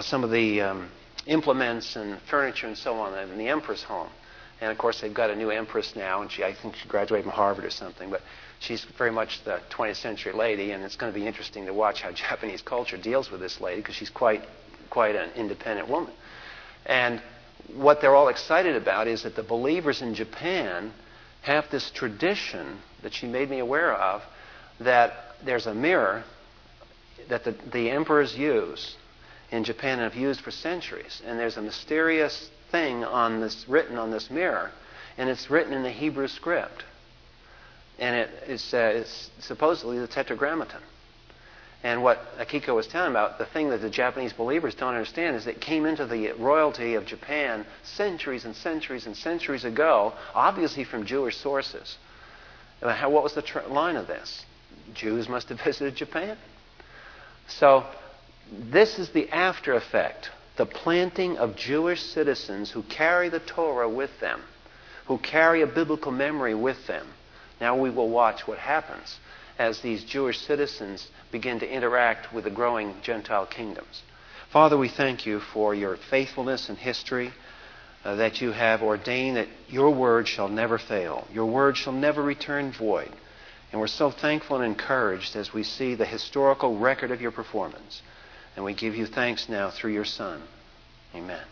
[0.00, 0.90] some of the um,
[1.26, 4.08] implements and furniture and so on in the empress home.
[4.60, 7.24] And of course, they've got a new empress now, and she, I think she graduated
[7.24, 8.10] from Harvard or something.
[8.10, 8.22] But
[8.58, 12.02] she's very much the 20th century lady, and it's going to be interesting to watch
[12.02, 14.42] how Japanese culture deals with this lady because she's quite,
[14.90, 16.12] quite an independent woman.
[16.86, 17.20] And
[17.74, 20.92] what they're all excited about is that the believers in Japan
[21.42, 24.22] have this tradition that she made me aware of
[24.80, 25.12] that
[25.44, 26.24] there's a mirror
[27.28, 28.96] that the, the emperors use
[29.50, 31.22] in Japan and have used for centuries.
[31.24, 34.70] And there's a mysterious thing on this written on this mirror,
[35.16, 36.84] and it's written in the Hebrew script.
[37.98, 40.80] And it's, uh, it's supposedly the Tetragrammaton.
[41.82, 45.46] And what Akiko was telling about, the thing that the Japanese believers don't understand is
[45.46, 51.06] it came into the royalty of Japan centuries and centuries and centuries ago, obviously from
[51.06, 51.96] Jewish sources.
[52.80, 54.44] What was the tr- line of this?
[54.94, 56.36] Jews must have visited Japan.
[57.46, 57.84] So,
[58.50, 64.10] this is the after effect the planting of Jewish citizens who carry the Torah with
[64.20, 64.42] them,
[65.06, 67.06] who carry a biblical memory with them.
[67.60, 69.18] Now we will watch what happens
[69.58, 74.02] as these Jewish citizens begin to interact with the growing Gentile kingdoms.
[74.50, 77.32] Father, we thank you for your faithfulness in history,
[78.04, 82.22] uh, that you have ordained that your word shall never fail, your word shall never
[82.22, 83.10] return void.
[83.70, 88.00] And we're so thankful and encouraged as we see the historical record of your performance.
[88.56, 90.42] And we give you thanks now through your Son.
[91.14, 91.44] Amen.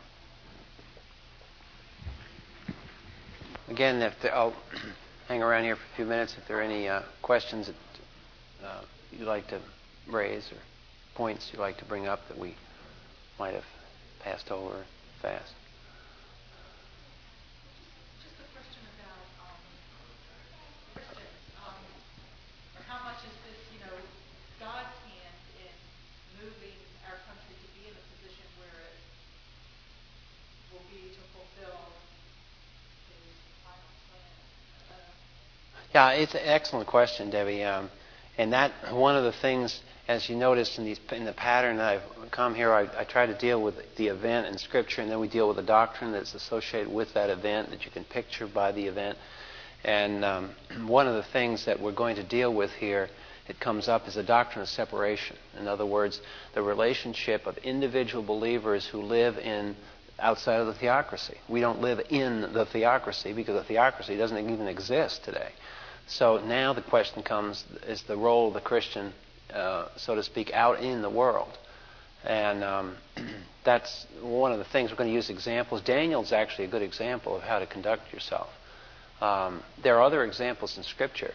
[3.69, 4.55] Again, if I'll
[5.29, 7.71] hang around here for a few minutes if there are any uh, questions
[8.65, 8.81] uh,
[9.12, 9.59] you'd like to
[10.09, 10.59] raise or
[11.15, 12.55] points you'd like to bring up that we
[13.39, 13.65] might have
[14.23, 14.85] passed over
[15.21, 15.53] fast?
[35.96, 37.64] Yeah, it's an excellent question, Debbie.
[37.64, 37.88] Um,
[38.37, 42.02] and that one of the things, as you notice in, these, in the pattern that
[42.02, 45.20] I've come here, I, I try to deal with the event in Scripture, and then
[45.20, 48.72] we deal with the doctrine that's associated with that event that you can picture by
[48.72, 49.16] the event.
[49.85, 50.50] And um,
[50.87, 53.09] one of the things that we're going to deal with here,
[53.48, 55.37] it comes up, is the doctrine of separation.
[55.59, 56.20] In other words,
[56.52, 59.74] the relationship of individual believers who live in
[60.18, 61.38] outside of the theocracy.
[61.48, 65.52] We don't live in the theocracy because the theocracy doesn't even exist today.
[66.07, 69.12] So now the question comes is the role of the Christian,
[69.53, 71.59] uh, so to speak, out in the world.
[72.25, 72.97] And um,
[73.64, 75.83] that's one of the things we're going to use examples.
[75.83, 78.49] Daniel's actually a good example of how to conduct yourself.
[79.21, 81.35] Um, there are other examples in Scripture.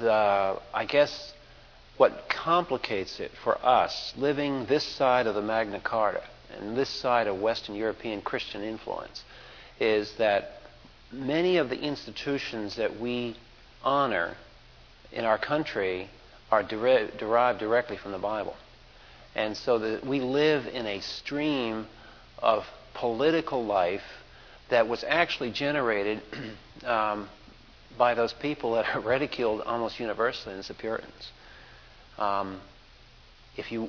[0.00, 1.34] The, I guess
[1.96, 6.22] what complicates it for us living this side of the Magna Carta
[6.58, 9.22] and this side of Western European Christian influence
[9.80, 10.62] is that
[11.12, 13.36] many of the institutions that we
[13.86, 14.36] honor
[15.12, 16.10] in our country
[16.50, 18.56] are derived directly from the Bible.
[19.34, 21.86] And so that we live in a stream
[22.38, 24.02] of political life
[24.70, 26.20] that was actually generated
[26.84, 27.28] um,
[27.96, 31.30] by those people that are ridiculed almost universally as the Puritans.
[32.18, 32.60] Um,
[33.56, 33.88] if you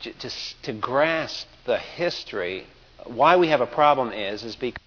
[0.00, 0.30] to,
[0.62, 2.66] to grasp the history,
[3.06, 4.83] why we have a problem is is because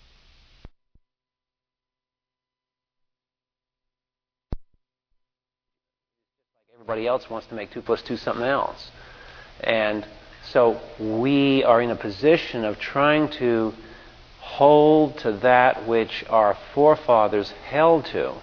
[6.87, 8.91] everybody else wants to make two plus two something else,
[9.59, 10.07] and
[10.53, 13.73] so we are in a position of trying to
[14.39, 18.33] hold to that which our forefathers held to,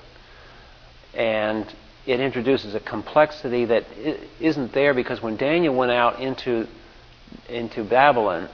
[1.15, 3.87] and it introduces a complexity that
[4.39, 6.69] isn't there because when Daniel went out into
[7.49, 8.51] into Babylon,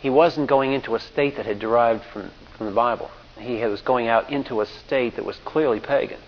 [0.00, 3.08] he wasn't going into a state that had derived from, from the Bible.
[3.38, 6.18] He was going out into a state that was clearly pagan.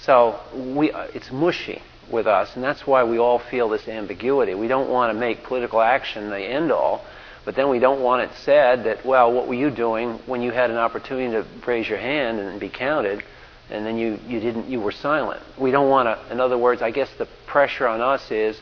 [0.00, 4.54] So we, it's mushy with us, and that's why we all feel this ambiguity.
[4.54, 7.04] We don't want to make political action the end all,
[7.44, 10.50] but then we don't want it said that, well, what were you doing when you
[10.50, 13.22] had an opportunity to raise your hand and be counted?
[13.70, 15.40] and then you, you didn't you were silent.
[15.58, 16.32] We don't want to.
[16.32, 18.60] In other words, I guess the pressure on us is,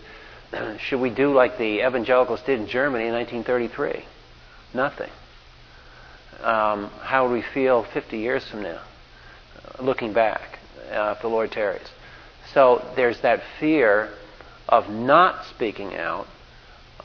[0.80, 4.04] should we do like the evangelicals did in Germany in 1933?
[4.74, 5.11] Nothing.
[6.40, 8.80] Um, how would we feel 50 years from now,
[9.80, 10.61] looking back,
[10.92, 11.88] uh, if the Lord tarries?
[12.54, 14.11] So there's that fear
[14.68, 16.26] of not speaking out.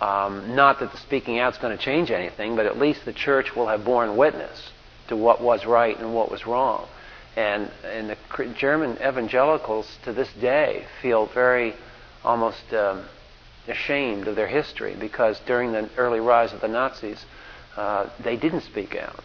[0.01, 3.13] Um, not that the speaking out is going to change anything, but at least the
[3.13, 4.71] church will have borne witness
[5.07, 6.87] to what was right and what was wrong.
[7.35, 11.73] And, and the German evangelicals to this day feel very
[12.23, 13.05] almost um,
[13.67, 17.25] ashamed of their history because during the early rise of the Nazis,
[17.75, 19.23] uh, they didn't speak out.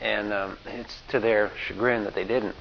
[0.00, 2.54] And um, it's to their chagrin that they didn't.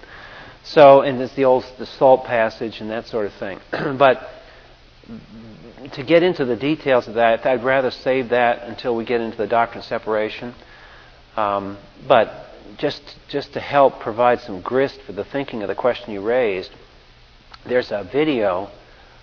[0.72, 3.60] So, and it's the old the salt passage and that sort of thing.
[3.72, 4.30] but
[5.94, 9.38] to get into the details of that, I'd rather save that until we get into
[9.38, 10.54] the doctrine of separation.
[11.38, 16.12] Um, but just just to help provide some grist for the thinking of the question
[16.12, 16.72] you raised,
[17.66, 18.70] there's a video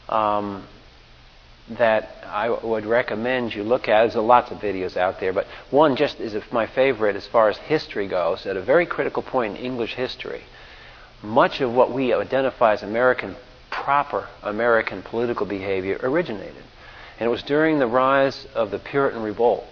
[0.09, 0.67] um,
[1.69, 4.01] that I would recommend you look at.
[4.05, 7.59] There's lots of videos out there, but one just is my favorite as far as
[7.59, 8.47] history goes.
[8.47, 10.45] At a very critical point in English history,
[11.25, 13.35] much of what we identify as American
[13.71, 16.63] proper American political behavior originated,
[17.19, 19.65] and it was during the rise of the Puritan revolt.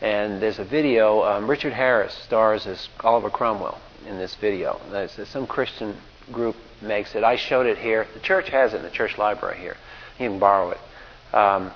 [0.00, 1.22] And there's a video.
[1.22, 4.80] Um, Richard Harris stars as Oliver Cromwell in this video.
[4.90, 5.96] That's, some Christian
[6.32, 7.22] group makes it.
[7.22, 8.06] I showed it here.
[8.14, 9.76] The church has it in the church library here.
[10.18, 10.80] You can borrow it.
[11.32, 11.70] Um,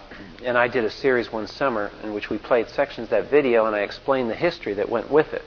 [0.45, 3.67] and I did a series one summer in which we played sections of that video
[3.67, 5.43] and I explained the history that went with it.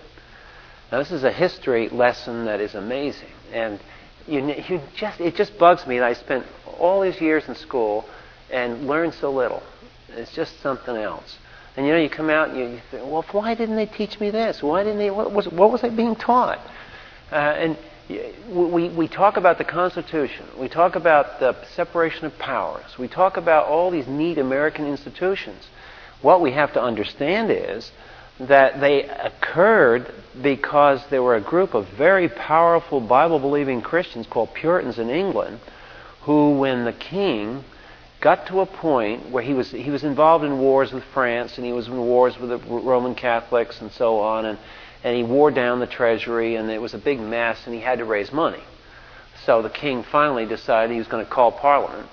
[0.91, 3.29] Now, this is a history lesson that is amazing.
[3.53, 3.79] And
[4.27, 6.45] you, you just, it just bugs me that I spent
[6.79, 8.05] all these years in school
[8.49, 9.61] and learned so little.
[10.09, 11.37] It's just something else.
[11.77, 14.19] And you know, you come out and you, you think, well, why didn't they teach
[14.19, 14.63] me this?
[14.63, 15.11] Why didn't they?
[15.11, 16.59] What was what was I being taught?
[17.31, 17.77] Uh, and
[18.49, 20.45] we we talk about the Constitution.
[20.59, 22.97] We talk about the separation of powers.
[22.97, 25.67] We talk about all these neat American institutions.
[26.21, 27.91] What we have to understand is
[28.39, 34.53] that they occurred because there were a group of very powerful Bible believing Christians called
[34.53, 35.59] Puritans in England
[36.21, 37.63] who, when the king
[38.21, 41.65] got to a point where he was he was involved in wars with France and
[41.65, 44.57] he was in wars with the Roman Catholics and so on and
[45.03, 47.99] and he wore down the treasury and it was a big mess and he had
[47.99, 48.63] to raise money.
[49.45, 52.09] So the king finally decided he was going to call parliament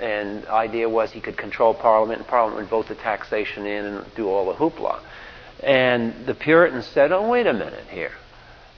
[0.00, 3.84] and the idea was he could control parliament and parliament would vote the taxation in
[3.84, 5.00] and do all the hoopla.
[5.64, 8.12] And the Puritans said, "Oh, wait a minute here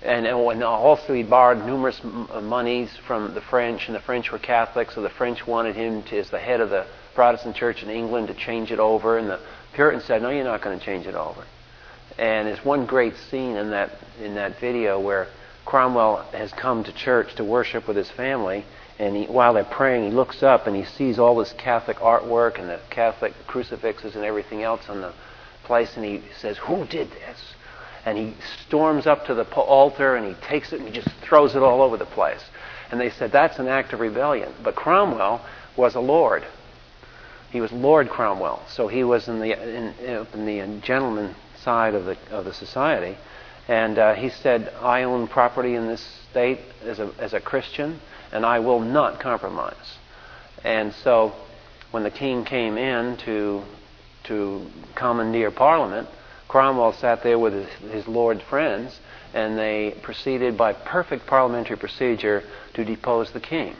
[0.06, 4.38] and, and also he borrowed numerous uh, monies from the French, and the French were
[4.38, 7.90] Catholics, so the French wanted him to, as the head of the Protestant church in
[7.90, 9.40] England to change it over, and the
[9.72, 11.42] Puritans said, "No, you're not going to change it over."
[12.18, 13.90] And there's one great scene in that
[14.22, 15.26] in that video where
[15.64, 18.64] Cromwell has come to church to worship with his family,
[18.98, 22.60] and he, while they're praying, he looks up and he sees all this Catholic artwork
[22.60, 25.12] and the Catholic crucifixes and everything else on the
[25.66, 27.54] place, and he says, Who did this?
[28.04, 28.34] And he
[28.66, 31.82] storms up to the altar and he takes it and he just throws it all
[31.82, 32.42] over the place.
[32.90, 34.52] And they said, That's an act of rebellion.
[34.62, 35.44] But Cromwell
[35.76, 36.44] was a lord.
[37.50, 38.62] He was Lord Cromwell.
[38.68, 43.16] So he was in the, in, in the gentleman side of the, of the society.
[43.68, 46.00] And uh, he said, I own property in this
[46.30, 48.00] state as a, as a Christian,
[48.30, 49.98] and I will not compromise.
[50.62, 51.32] And so
[51.90, 53.62] when the king came in to,
[54.26, 56.08] to commandeer Parliament,
[56.48, 58.98] Cromwell sat there with his, his lord friends,
[59.34, 62.42] and they proceeded by perfect parliamentary procedure
[62.74, 63.74] to depose the king.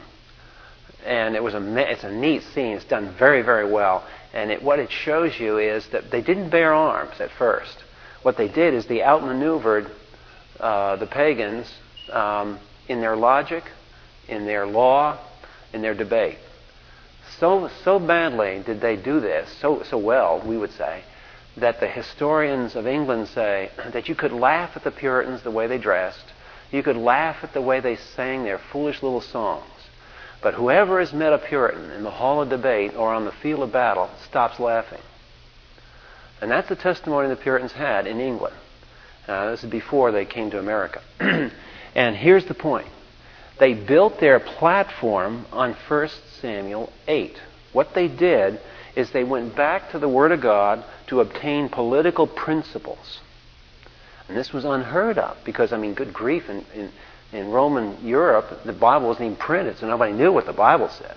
[1.05, 2.75] And it was a, it's a neat scene.
[2.75, 4.05] It's done very, very well.
[4.33, 7.83] And it, what it shows you is that they didn't bear arms at first.
[8.23, 9.89] What they did is they outmaneuvered
[10.59, 11.71] uh, the pagans
[12.11, 13.63] um, in their logic,
[14.27, 15.17] in their law,
[15.71, 16.37] in their debate.
[17.39, 21.03] So, so badly did they do this, so, so well, we would say,
[21.57, 25.67] that the historians of England say that you could laugh at the Puritans the way
[25.67, 26.25] they dressed,
[26.71, 29.63] you could laugh at the way they sang their foolish little songs.
[30.41, 33.63] But whoever has met a Puritan in the hall of debate or on the field
[33.63, 35.01] of battle stops laughing.
[36.41, 38.55] And that's the testimony the Puritans had in England.
[39.27, 41.01] Uh, this is before they came to America.
[41.95, 42.87] and here's the point
[43.59, 46.09] they built their platform on 1
[46.41, 47.39] Samuel 8.
[47.73, 48.59] What they did
[48.95, 53.19] is they went back to the Word of God to obtain political principles.
[54.27, 56.91] And this was unheard of because, I mean, good grief, in, in,
[57.31, 61.15] in Roman Europe, the Bible wasn't even printed, so nobody knew what the Bible said.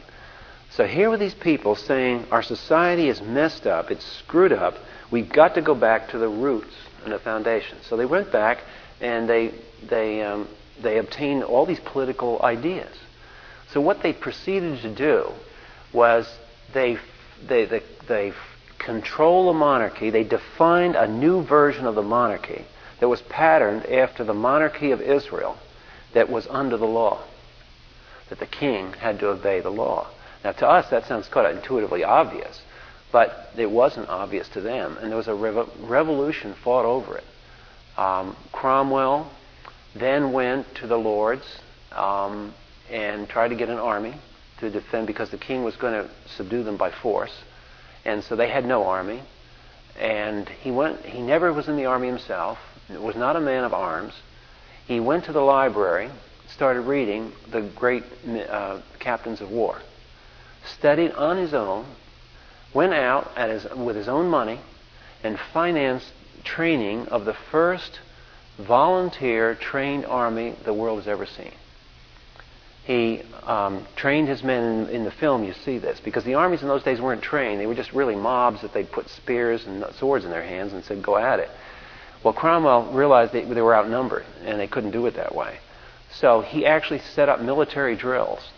[0.70, 4.74] So here were these people saying, Our society is messed up, it's screwed up,
[5.10, 7.78] we've got to go back to the roots and the foundation.
[7.82, 8.58] So they went back
[9.00, 9.54] and they,
[9.88, 10.46] they, um,
[10.82, 12.94] they obtained all these political ideas.
[13.72, 15.30] So what they proceeded to do
[15.92, 16.26] was
[16.72, 16.98] they,
[17.46, 18.32] they, they, they
[18.78, 20.10] control the monarchy.
[20.10, 22.64] They defined a new version of the monarchy
[22.98, 25.56] that was patterned after the monarchy of Israel
[26.12, 27.22] that was under the law,
[28.28, 30.08] that the king had to obey the law.
[30.42, 32.62] Now, to us, that sounds quite intuitively obvious,
[33.12, 37.24] but it wasn't obvious to them, and there was a revo- revolution fought over it.
[37.96, 39.30] Um, Cromwell
[39.94, 41.60] then went to the Lords
[41.92, 42.54] um,
[42.90, 44.14] and tried to get an army
[44.58, 47.42] to defend because the king was going to subdue them by force.
[48.04, 49.22] And so they had no army.
[49.98, 53.74] And he went he never was in the army himself, was not a man of
[53.74, 54.14] arms.
[54.86, 56.10] He went to the library,
[56.48, 58.04] started reading the great
[58.48, 59.80] uh, captains of war,
[60.64, 61.86] studied on his own,
[62.72, 64.60] went out his, with his own money,
[65.22, 66.12] and financed
[66.44, 68.00] training of the first
[68.66, 71.52] volunteer trained army the world has ever seen.
[72.84, 75.44] He um, trained his men in, in, the film.
[75.44, 78.16] You see this because the armies in those days weren't trained; they were just really
[78.16, 81.50] mobs that they put spears and swords in their hands and said, "Go at it."
[82.22, 85.58] Well, Cromwell realized they, they were outnumbered and they couldn't do it that way,
[86.10, 88.50] so he actually set up military drills,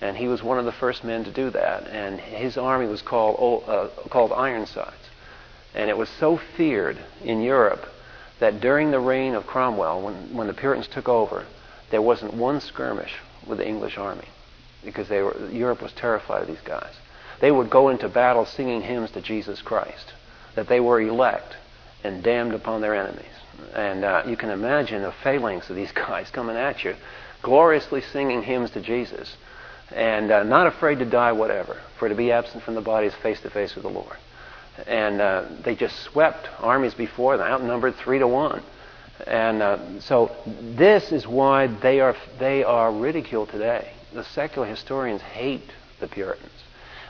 [0.00, 1.86] and he was one of the first men to do that.
[1.88, 5.10] And his army was called uh, called Ironsides,
[5.74, 7.86] and it was so feared in Europe
[8.40, 11.46] that during the reign of Cromwell, when when the Puritans took over,
[11.90, 13.14] there wasn't one skirmish
[13.46, 14.28] with the English army
[14.84, 16.94] because they were, Europe was terrified of these guys.
[17.40, 20.14] They would go into battle singing hymns to Jesus Christ,
[20.54, 21.56] that they were elect
[22.02, 23.24] and damned upon their enemies.
[23.74, 26.94] And uh, you can imagine the phalanx of these guys coming at you,
[27.42, 29.36] gloriously singing hymns to Jesus,
[29.94, 33.14] and uh, not afraid to die whatever, for to be absent from the body is
[33.14, 34.16] face to face with the Lord.
[34.86, 38.62] And uh, they just swept armies before them, outnumbered three to one.
[39.26, 43.90] And uh, so this is why they are, they are ridiculed today.
[44.12, 45.70] The secular historians hate
[46.00, 46.52] the Puritans.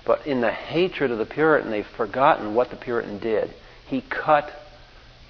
[0.04, 3.52] But in the hatred of the Puritan, they've forgotten what the Puritan did.
[3.86, 4.52] He cut,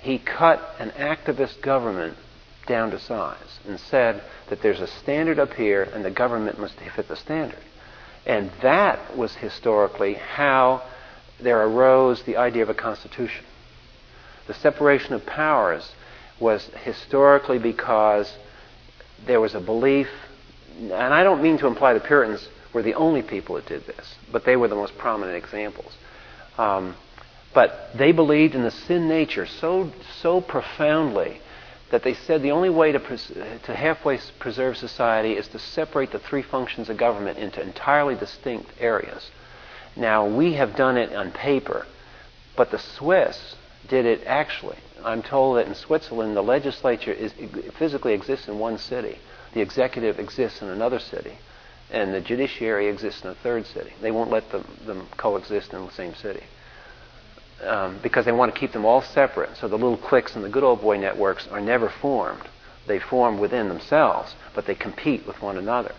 [0.01, 2.17] he cut an activist government
[2.67, 6.75] down to size and said that there's a standard up here and the government must
[6.95, 7.59] fit the standard.
[8.27, 10.83] And that was historically how
[11.41, 13.45] there arose the idea of a constitution.
[14.47, 15.93] The separation of powers
[16.39, 18.33] was historically because
[19.27, 20.09] there was a belief,
[20.79, 24.17] and I don't mean to imply the Puritans were the only people that did this,
[24.31, 25.97] but they were the most prominent examples.
[26.59, 26.95] Um,
[27.55, 31.41] but they believed in the sin nature so so profoundly
[31.91, 33.33] that they said the only way to, pres-
[33.63, 38.71] to halfway preserve society is to separate the three functions of government into entirely distinct
[38.81, 39.31] areas.
[39.97, 41.87] Now we have done it on paper,
[42.57, 43.57] but the Swiss
[43.89, 44.77] did it actually
[45.07, 47.33] I'm told that in Switzerland, the legislature is,
[47.79, 49.19] physically exists in one city.
[49.55, 51.39] The executive exists in another city.
[51.91, 53.93] And the judiciary exists in a third city.
[54.01, 56.43] They won't let them, them coexist in the same city.
[57.63, 59.57] Um, because they want to keep them all separate.
[59.57, 62.43] So the little cliques and the good old boy networks are never formed.
[62.87, 65.95] They form within themselves, but they compete with one another.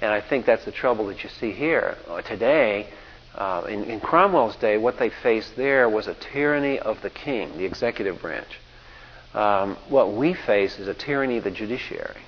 [0.00, 1.98] And I think that's the trouble that you see here.
[2.26, 2.88] Today,
[3.34, 7.56] uh, in, in, Cromwell's day, what they faced there was a tyranny of the king,
[7.56, 8.58] the executive branch.
[9.34, 12.22] Um, what we face is a tyranny of the judiciary.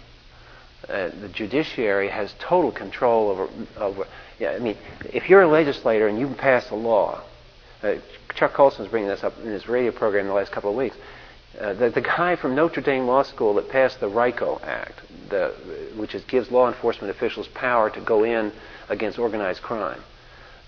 [0.89, 3.49] Uh, the judiciary has total control over.
[3.77, 4.07] over
[4.39, 4.77] yeah, I mean,
[5.13, 7.23] if you're a legislator and you can pass a law,
[7.83, 7.97] uh,
[8.35, 10.97] Chuck Colson's bringing this up in his radio program the last couple of weeks.
[11.59, 15.53] Uh, the, the, guy from Notre Dame Law School that passed the RICO Act, the,
[15.97, 18.53] which is, gives law enforcement officials power to go in
[18.89, 20.01] against organized crime.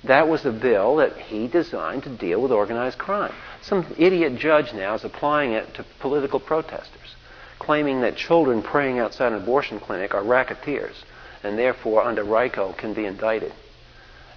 [0.04, 3.32] That was a bill that he designed to deal with organized crime.
[3.60, 7.14] Some idiot judge now is applying it to political protesters,
[7.58, 11.04] claiming that children praying outside an abortion clinic are racketeers
[11.44, 13.52] and therefore under RICO can be indicted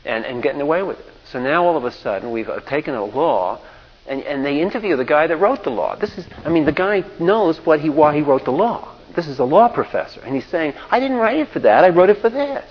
[0.04, 1.06] and, and getting away with it.
[1.32, 3.60] So now all of a sudden we've uh, taken a law
[4.08, 5.96] and, and they interview the guy that wrote the law.
[5.96, 8.96] This is, I mean, the guy knows what he, why he wrote the law.
[9.16, 10.22] This is a law professor.
[10.22, 11.84] And he's saying, I didn't write it for that.
[11.84, 12.66] I wrote it for this.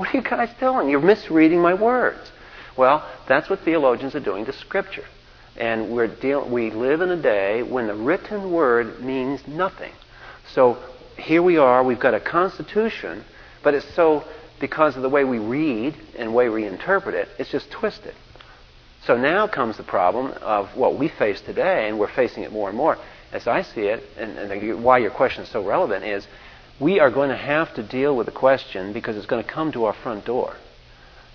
[0.00, 0.88] What are you guys doing?
[0.88, 2.32] You're misreading my words.
[2.74, 5.04] Well, that's what theologians are doing to Scripture.
[5.58, 9.92] And we're deal- we live in a day when the written word means nothing.
[10.54, 10.78] So
[11.18, 13.26] here we are, we've got a constitution,
[13.62, 14.24] but it's so,
[14.58, 18.14] because of the way we read and way we interpret it, it's just twisted.
[19.04, 22.70] So now comes the problem of what we face today, and we're facing it more
[22.70, 22.96] and more.
[23.32, 26.26] As I see it, and, and why your question is so relevant, is
[26.80, 29.70] we are going to have to deal with the question because it's going to come
[29.72, 30.56] to our front door.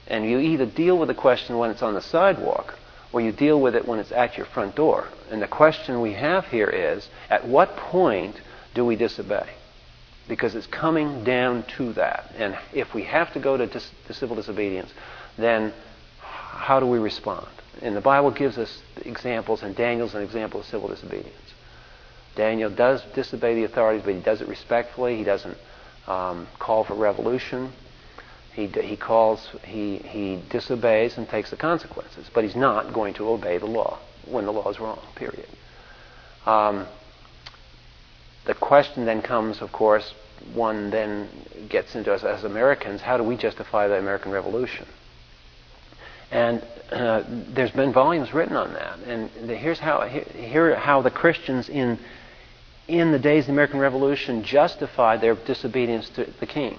[0.08, 2.78] And you either deal with the question when it's on the sidewalk,
[3.14, 5.08] or you deal with it when it's at your front door.
[5.32, 8.42] And the question we have here is at what point
[8.74, 9.50] do we disobey?
[10.28, 12.32] Because it's coming down to that.
[12.38, 14.92] And if we have to go to, dis- to civil disobedience,
[15.38, 15.74] then
[16.20, 17.48] how do we respond?
[17.82, 21.45] And the Bible gives us examples, and Daniel's an example of civil disobedience.
[22.36, 25.18] Daniel does disobey the authorities, but he does it respectfully.
[25.18, 25.58] He doesn't
[26.08, 27.72] um, call for revolution.
[28.54, 33.28] He, he calls, he, he disobeys and takes the consequences, but he's not going to
[33.30, 35.48] obey the law when the law is wrong, period.
[36.46, 36.88] Um,
[38.46, 40.14] the question then comes, of course,
[40.54, 41.28] one then
[41.70, 44.86] gets into us as Americans how do we justify the American Revolution?
[46.32, 49.00] And uh, there's been volumes written on that.
[49.00, 52.00] And the, here's how here how the Christians in
[52.88, 56.78] in the days of the American Revolution justified their disobedience to the king.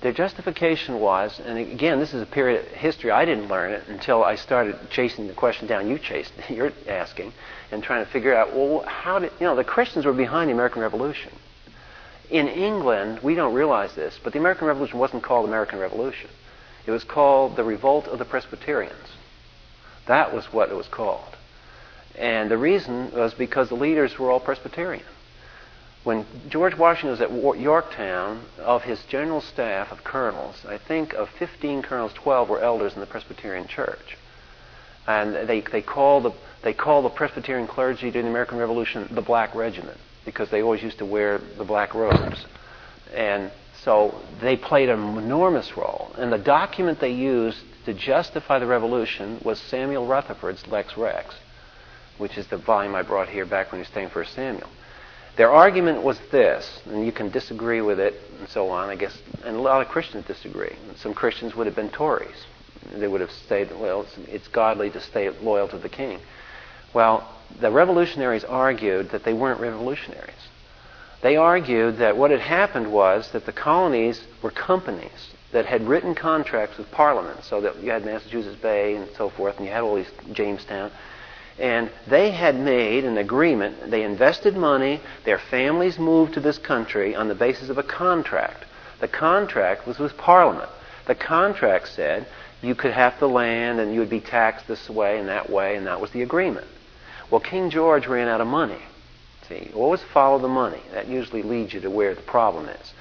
[0.00, 3.12] Their justification was, and again, this is a period of history.
[3.12, 7.32] I didn't learn it until I started chasing the question down you chased, you're asking,
[7.70, 10.54] and trying to figure out, well, how did you know the Christians were behind the
[10.54, 11.32] American Revolution?
[12.30, 16.30] In England, we don't realize this, but the American Revolution wasn't called American Revolution.
[16.84, 19.12] It was called the Revolt of the Presbyterians.
[20.06, 21.36] That was what it was called.
[22.18, 25.04] And the reason was because the leaders were all Presbyterian.
[26.04, 31.28] When George Washington was at Yorktown, of his general staff of colonels, I think of
[31.30, 34.18] 15 colonels, 12 were elders in the Presbyterian Church.
[35.06, 36.32] And they, they, call the,
[36.74, 40.98] call the Presbyterian clergy during the American Revolution the Black Regiment because they always used
[40.98, 42.46] to wear the black robes.
[43.14, 43.50] And
[43.82, 46.12] so they played an enormous role.
[46.16, 51.34] And the document they used to justify the revolution was Samuel Rutherford's Lex Rex,
[52.18, 54.68] which is the volume I brought here back when he was studying First Samuel.
[55.36, 59.16] Their argument was this, and you can disagree with it and so on, I guess,
[59.44, 60.76] and a lot of Christians disagree.
[60.96, 62.46] Some Christians would have been Tories.
[62.94, 66.20] They would have said, well, it's, it's godly to stay loyal to the king.
[66.92, 67.26] Well,
[67.60, 70.34] the revolutionaries argued that they weren't revolutionaries.
[71.22, 76.14] They argued that what had happened was that the colonies were companies that had written
[76.14, 79.82] contracts with Parliament, so that you had Massachusetts Bay and so forth, and you had
[79.82, 80.90] all these Jamestown.
[81.58, 83.90] And they had made an agreement.
[83.90, 85.00] They invested money.
[85.24, 88.64] Their families moved to this country on the basis of a contract.
[89.00, 90.70] The contract was with Parliament.
[91.06, 92.26] The contract said
[92.62, 95.76] you could have the land and you would be taxed this way and that way,
[95.76, 96.66] and that was the agreement.
[97.30, 98.78] Well, King George ran out of money.
[99.48, 100.80] See, always follow the money.
[100.92, 102.92] That usually leads you to where the problem is.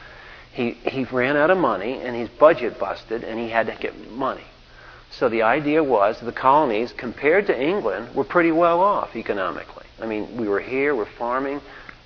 [0.53, 4.11] He, he ran out of money and his budget busted and he had to get
[4.11, 4.43] money.
[5.11, 9.85] So the idea was the colonies, compared to England, were pretty well off economically.
[10.01, 11.61] I mean, we were here, we're farming,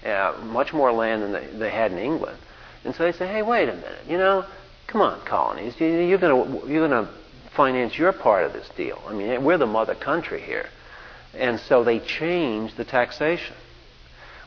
[0.05, 2.37] uh, much more land than they, they had in England.
[2.83, 4.45] And so they said, hey, wait a minute, you know,
[4.87, 7.09] come on, colonies, you, you're going you're to
[7.55, 9.01] finance your part of this deal.
[9.07, 10.67] I mean, we're the mother country here.
[11.33, 13.55] And so they changed the taxation.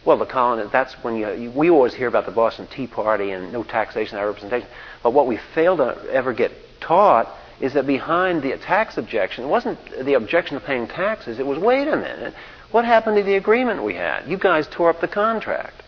[0.04, 3.52] Well, the colonists, that's when you, we always hear about the Boston Tea Party and
[3.52, 4.68] no taxation, no representation.
[5.02, 7.28] But what we fail to ever get taught
[7.61, 11.38] is that behind the tax objection, it wasn't the objection to paying taxes.
[11.38, 12.34] It was, wait a minute,
[12.70, 14.28] what happened to the agreement we had?
[14.28, 15.82] You guys tore up the contract.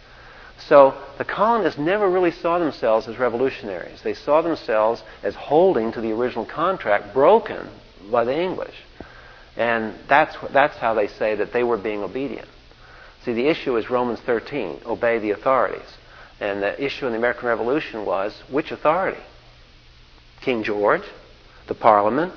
[0.69, 4.03] So the colonists never really saw themselves as revolutionaries.
[4.03, 7.69] They saw themselves as holding to the original contract broken
[8.11, 8.75] by the English.
[9.57, 12.49] And that's, that's how they say that they were being obedient.
[13.25, 15.97] See, the issue is Romans 13 obey the authorities.
[16.41, 19.21] And the issue in the American Revolution was which authority?
[20.41, 21.03] King George,
[21.71, 22.33] the Parliament,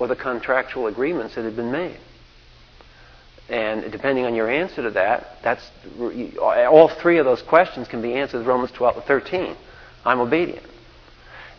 [0.00, 1.98] or the contractual agreements that had been made?
[3.48, 5.62] And depending on your answer to that, that's
[6.40, 9.56] all three of those questions can be answered Romans 12 to 13.
[10.04, 10.66] I'm obedient.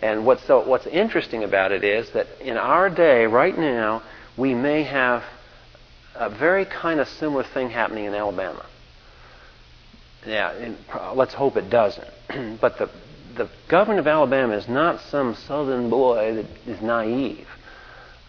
[0.01, 4.03] And what's so what's interesting about it is that in our day, right now,
[4.35, 5.23] we may have
[6.15, 8.65] a very kind of similar thing happening in Alabama.
[10.25, 10.73] Yeah,
[11.15, 12.09] let's hope it doesn't.
[12.59, 12.89] but the
[13.35, 17.47] the governor of Alabama is not some southern boy that is naive.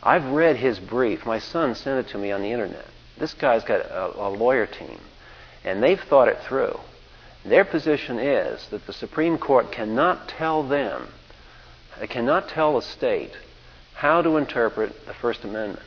[0.02, 1.24] I've read his brief.
[1.24, 2.86] My son sent it to me on the internet.
[3.18, 4.98] This guy's got a, a lawyer team,
[5.64, 6.78] and they've thought it through.
[7.44, 11.08] Their position is that the Supreme Court cannot tell them,
[12.00, 13.32] it cannot tell a state
[13.94, 15.84] how to interpret the First Amendment.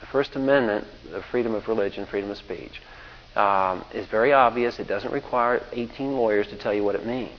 [0.00, 2.80] The First Amendment, the freedom of religion, freedom of speech,
[3.34, 4.78] um, is very obvious.
[4.78, 7.30] It doesn't require 18 lawyers to tell you what it means.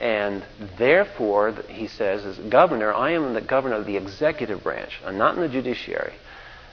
[0.00, 0.42] And
[0.76, 5.00] therefore, he says, as governor, I am the governor of the executive branch.
[5.04, 6.14] I'm not in the judiciary.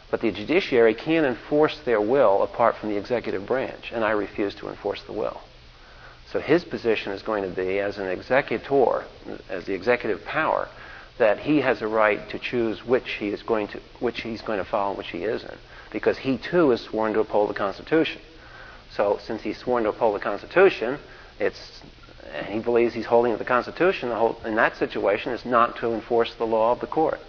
[0.09, 4.55] But the judiciary can't enforce their will apart from the executive branch, and I refuse
[4.55, 5.41] to enforce the will.
[6.31, 9.05] So his position is going to be, as an executor,
[9.49, 10.67] as the executive power,
[11.17, 14.57] that he has a right to choose which he is going to, which he's going
[14.57, 15.57] to follow and which he isn't,
[15.91, 18.21] because he too is sworn to uphold the Constitution.
[18.95, 20.99] So since he's sworn to uphold the Constitution,
[21.39, 21.81] it's
[22.33, 24.09] and he believes he's holding the Constitution.
[24.09, 27.19] The whole, in that situation, is not to enforce the law of the court.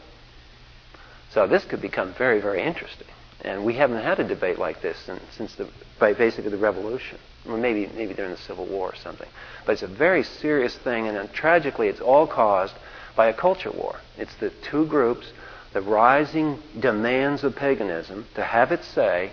[1.31, 3.09] So this could become very, very interesting.
[3.41, 4.97] And we haven't had a debate like this
[5.37, 9.29] since, the, basically the Revolution, or maybe maybe during the Civil War or something.
[9.67, 12.75] But it's a very serious thing, and tragically, it's all caused
[13.17, 13.97] by a culture war.
[14.17, 15.33] It's the two groups,
[15.73, 19.33] the rising demands of paganism to have its say,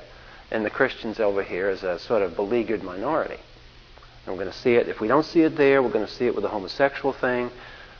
[0.49, 3.37] and the Christians over here as a sort of beleaguered minority.
[4.29, 4.87] And we're going to see it.
[4.87, 7.49] If we don't see it there, we're going to see it with the homosexual thing.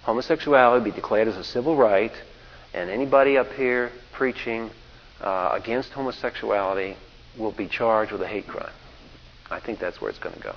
[0.03, 2.13] Homosexuality be declared as a civil right
[2.71, 4.69] and anybody up here preaching
[5.21, 6.95] uh, against homosexuality
[7.35, 8.71] will be charged with a hate crime.
[9.49, 10.55] I think that's where it's going to go.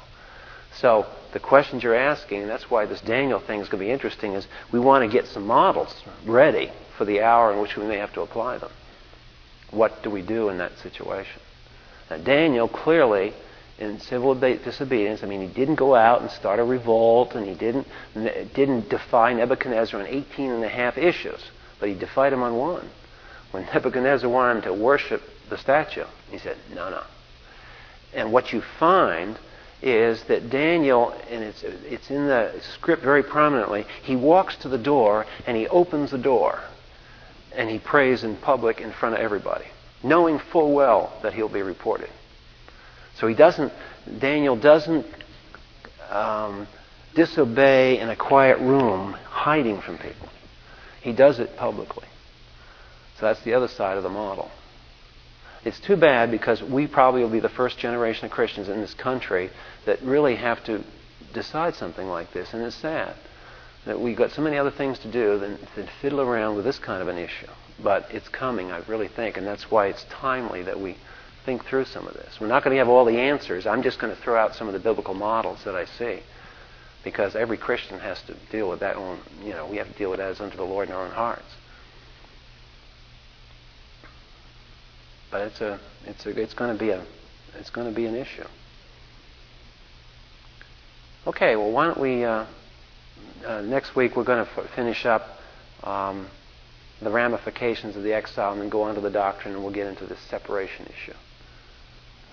[0.74, 3.90] So the questions you're asking, and that's why this Daniel thing is going to be
[3.90, 7.86] interesting, is we want to get some models ready for the hour in which we
[7.86, 8.70] may have to apply them.
[9.70, 11.40] What do we do in that situation?
[12.10, 13.32] Now, Daniel clearly,
[13.82, 17.54] in civil disobedience, I mean, he didn't go out and start a revolt, and he
[17.54, 21.40] didn't didn't defy Nebuchadnezzar on 18 and a half issues.
[21.80, 22.88] But he defied him on one.
[23.50, 27.02] When Nebuchadnezzar wanted him to worship the statue, he said, no, no.
[28.14, 29.36] And what you find
[29.82, 34.78] is that Daniel, and it's, it's in the script very prominently, he walks to the
[34.78, 36.60] door and he opens the door
[37.54, 39.66] and he prays in public in front of everybody,
[40.02, 42.08] knowing full well that he'll be reported.
[43.18, 43.72] So he doesn't,
[44.18, 45.06] Daniel doesn't
[46.10, 46.66] um,
[47.14, 50.28] disobey in a quiet room, hiding from people.
[51.02, 52.06] He does it publicly.
[53.18, 54.50] So that's the other side of the model.
[55.64, 58.94] It's too bad because we probably will be the first generation of Christians in this
[58.94, 59.50] country
[59.86, 60.82] that really have to
[61.32, 62.52] decide something like this.
[62.52, 63.14] And it's sad
[63.86, 66.78] that we've got so many other things to do than to fiddle around with this
[66.78, 67.46] kind of an issue.
[67.82, 70.96] But it's coming, I really think, and that's why it's timely that we
[71.44, 72.40] think through some of this.
[72.40, 73.66] We're not going to have all the answers.
[73.66, 76.20] I'm just going to throw out some of the biblical models that I see
[77.04, 80.10] because every Christian has to deal with that own, you know, we have to deal
[80.10, 81.42] with that as unto the Lord in our own hearts.
[85.30, 87.04] But it's a, it's a, it's going to be a,
[87.58, 88.46] it's going to be an issue.
[91.26, 92.46] Okay, well, why don't we, uh,
[93.46, 95.38] uh, next week we're going to f- finish up
[95.82, 96.28] um,
[97.00, 99.86] the ramifications of the exile and then go on to the doctrine and we'll get
[99.86, 101.14] into this separation issue.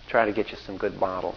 [0.10, 1.36] Try to get you some good models.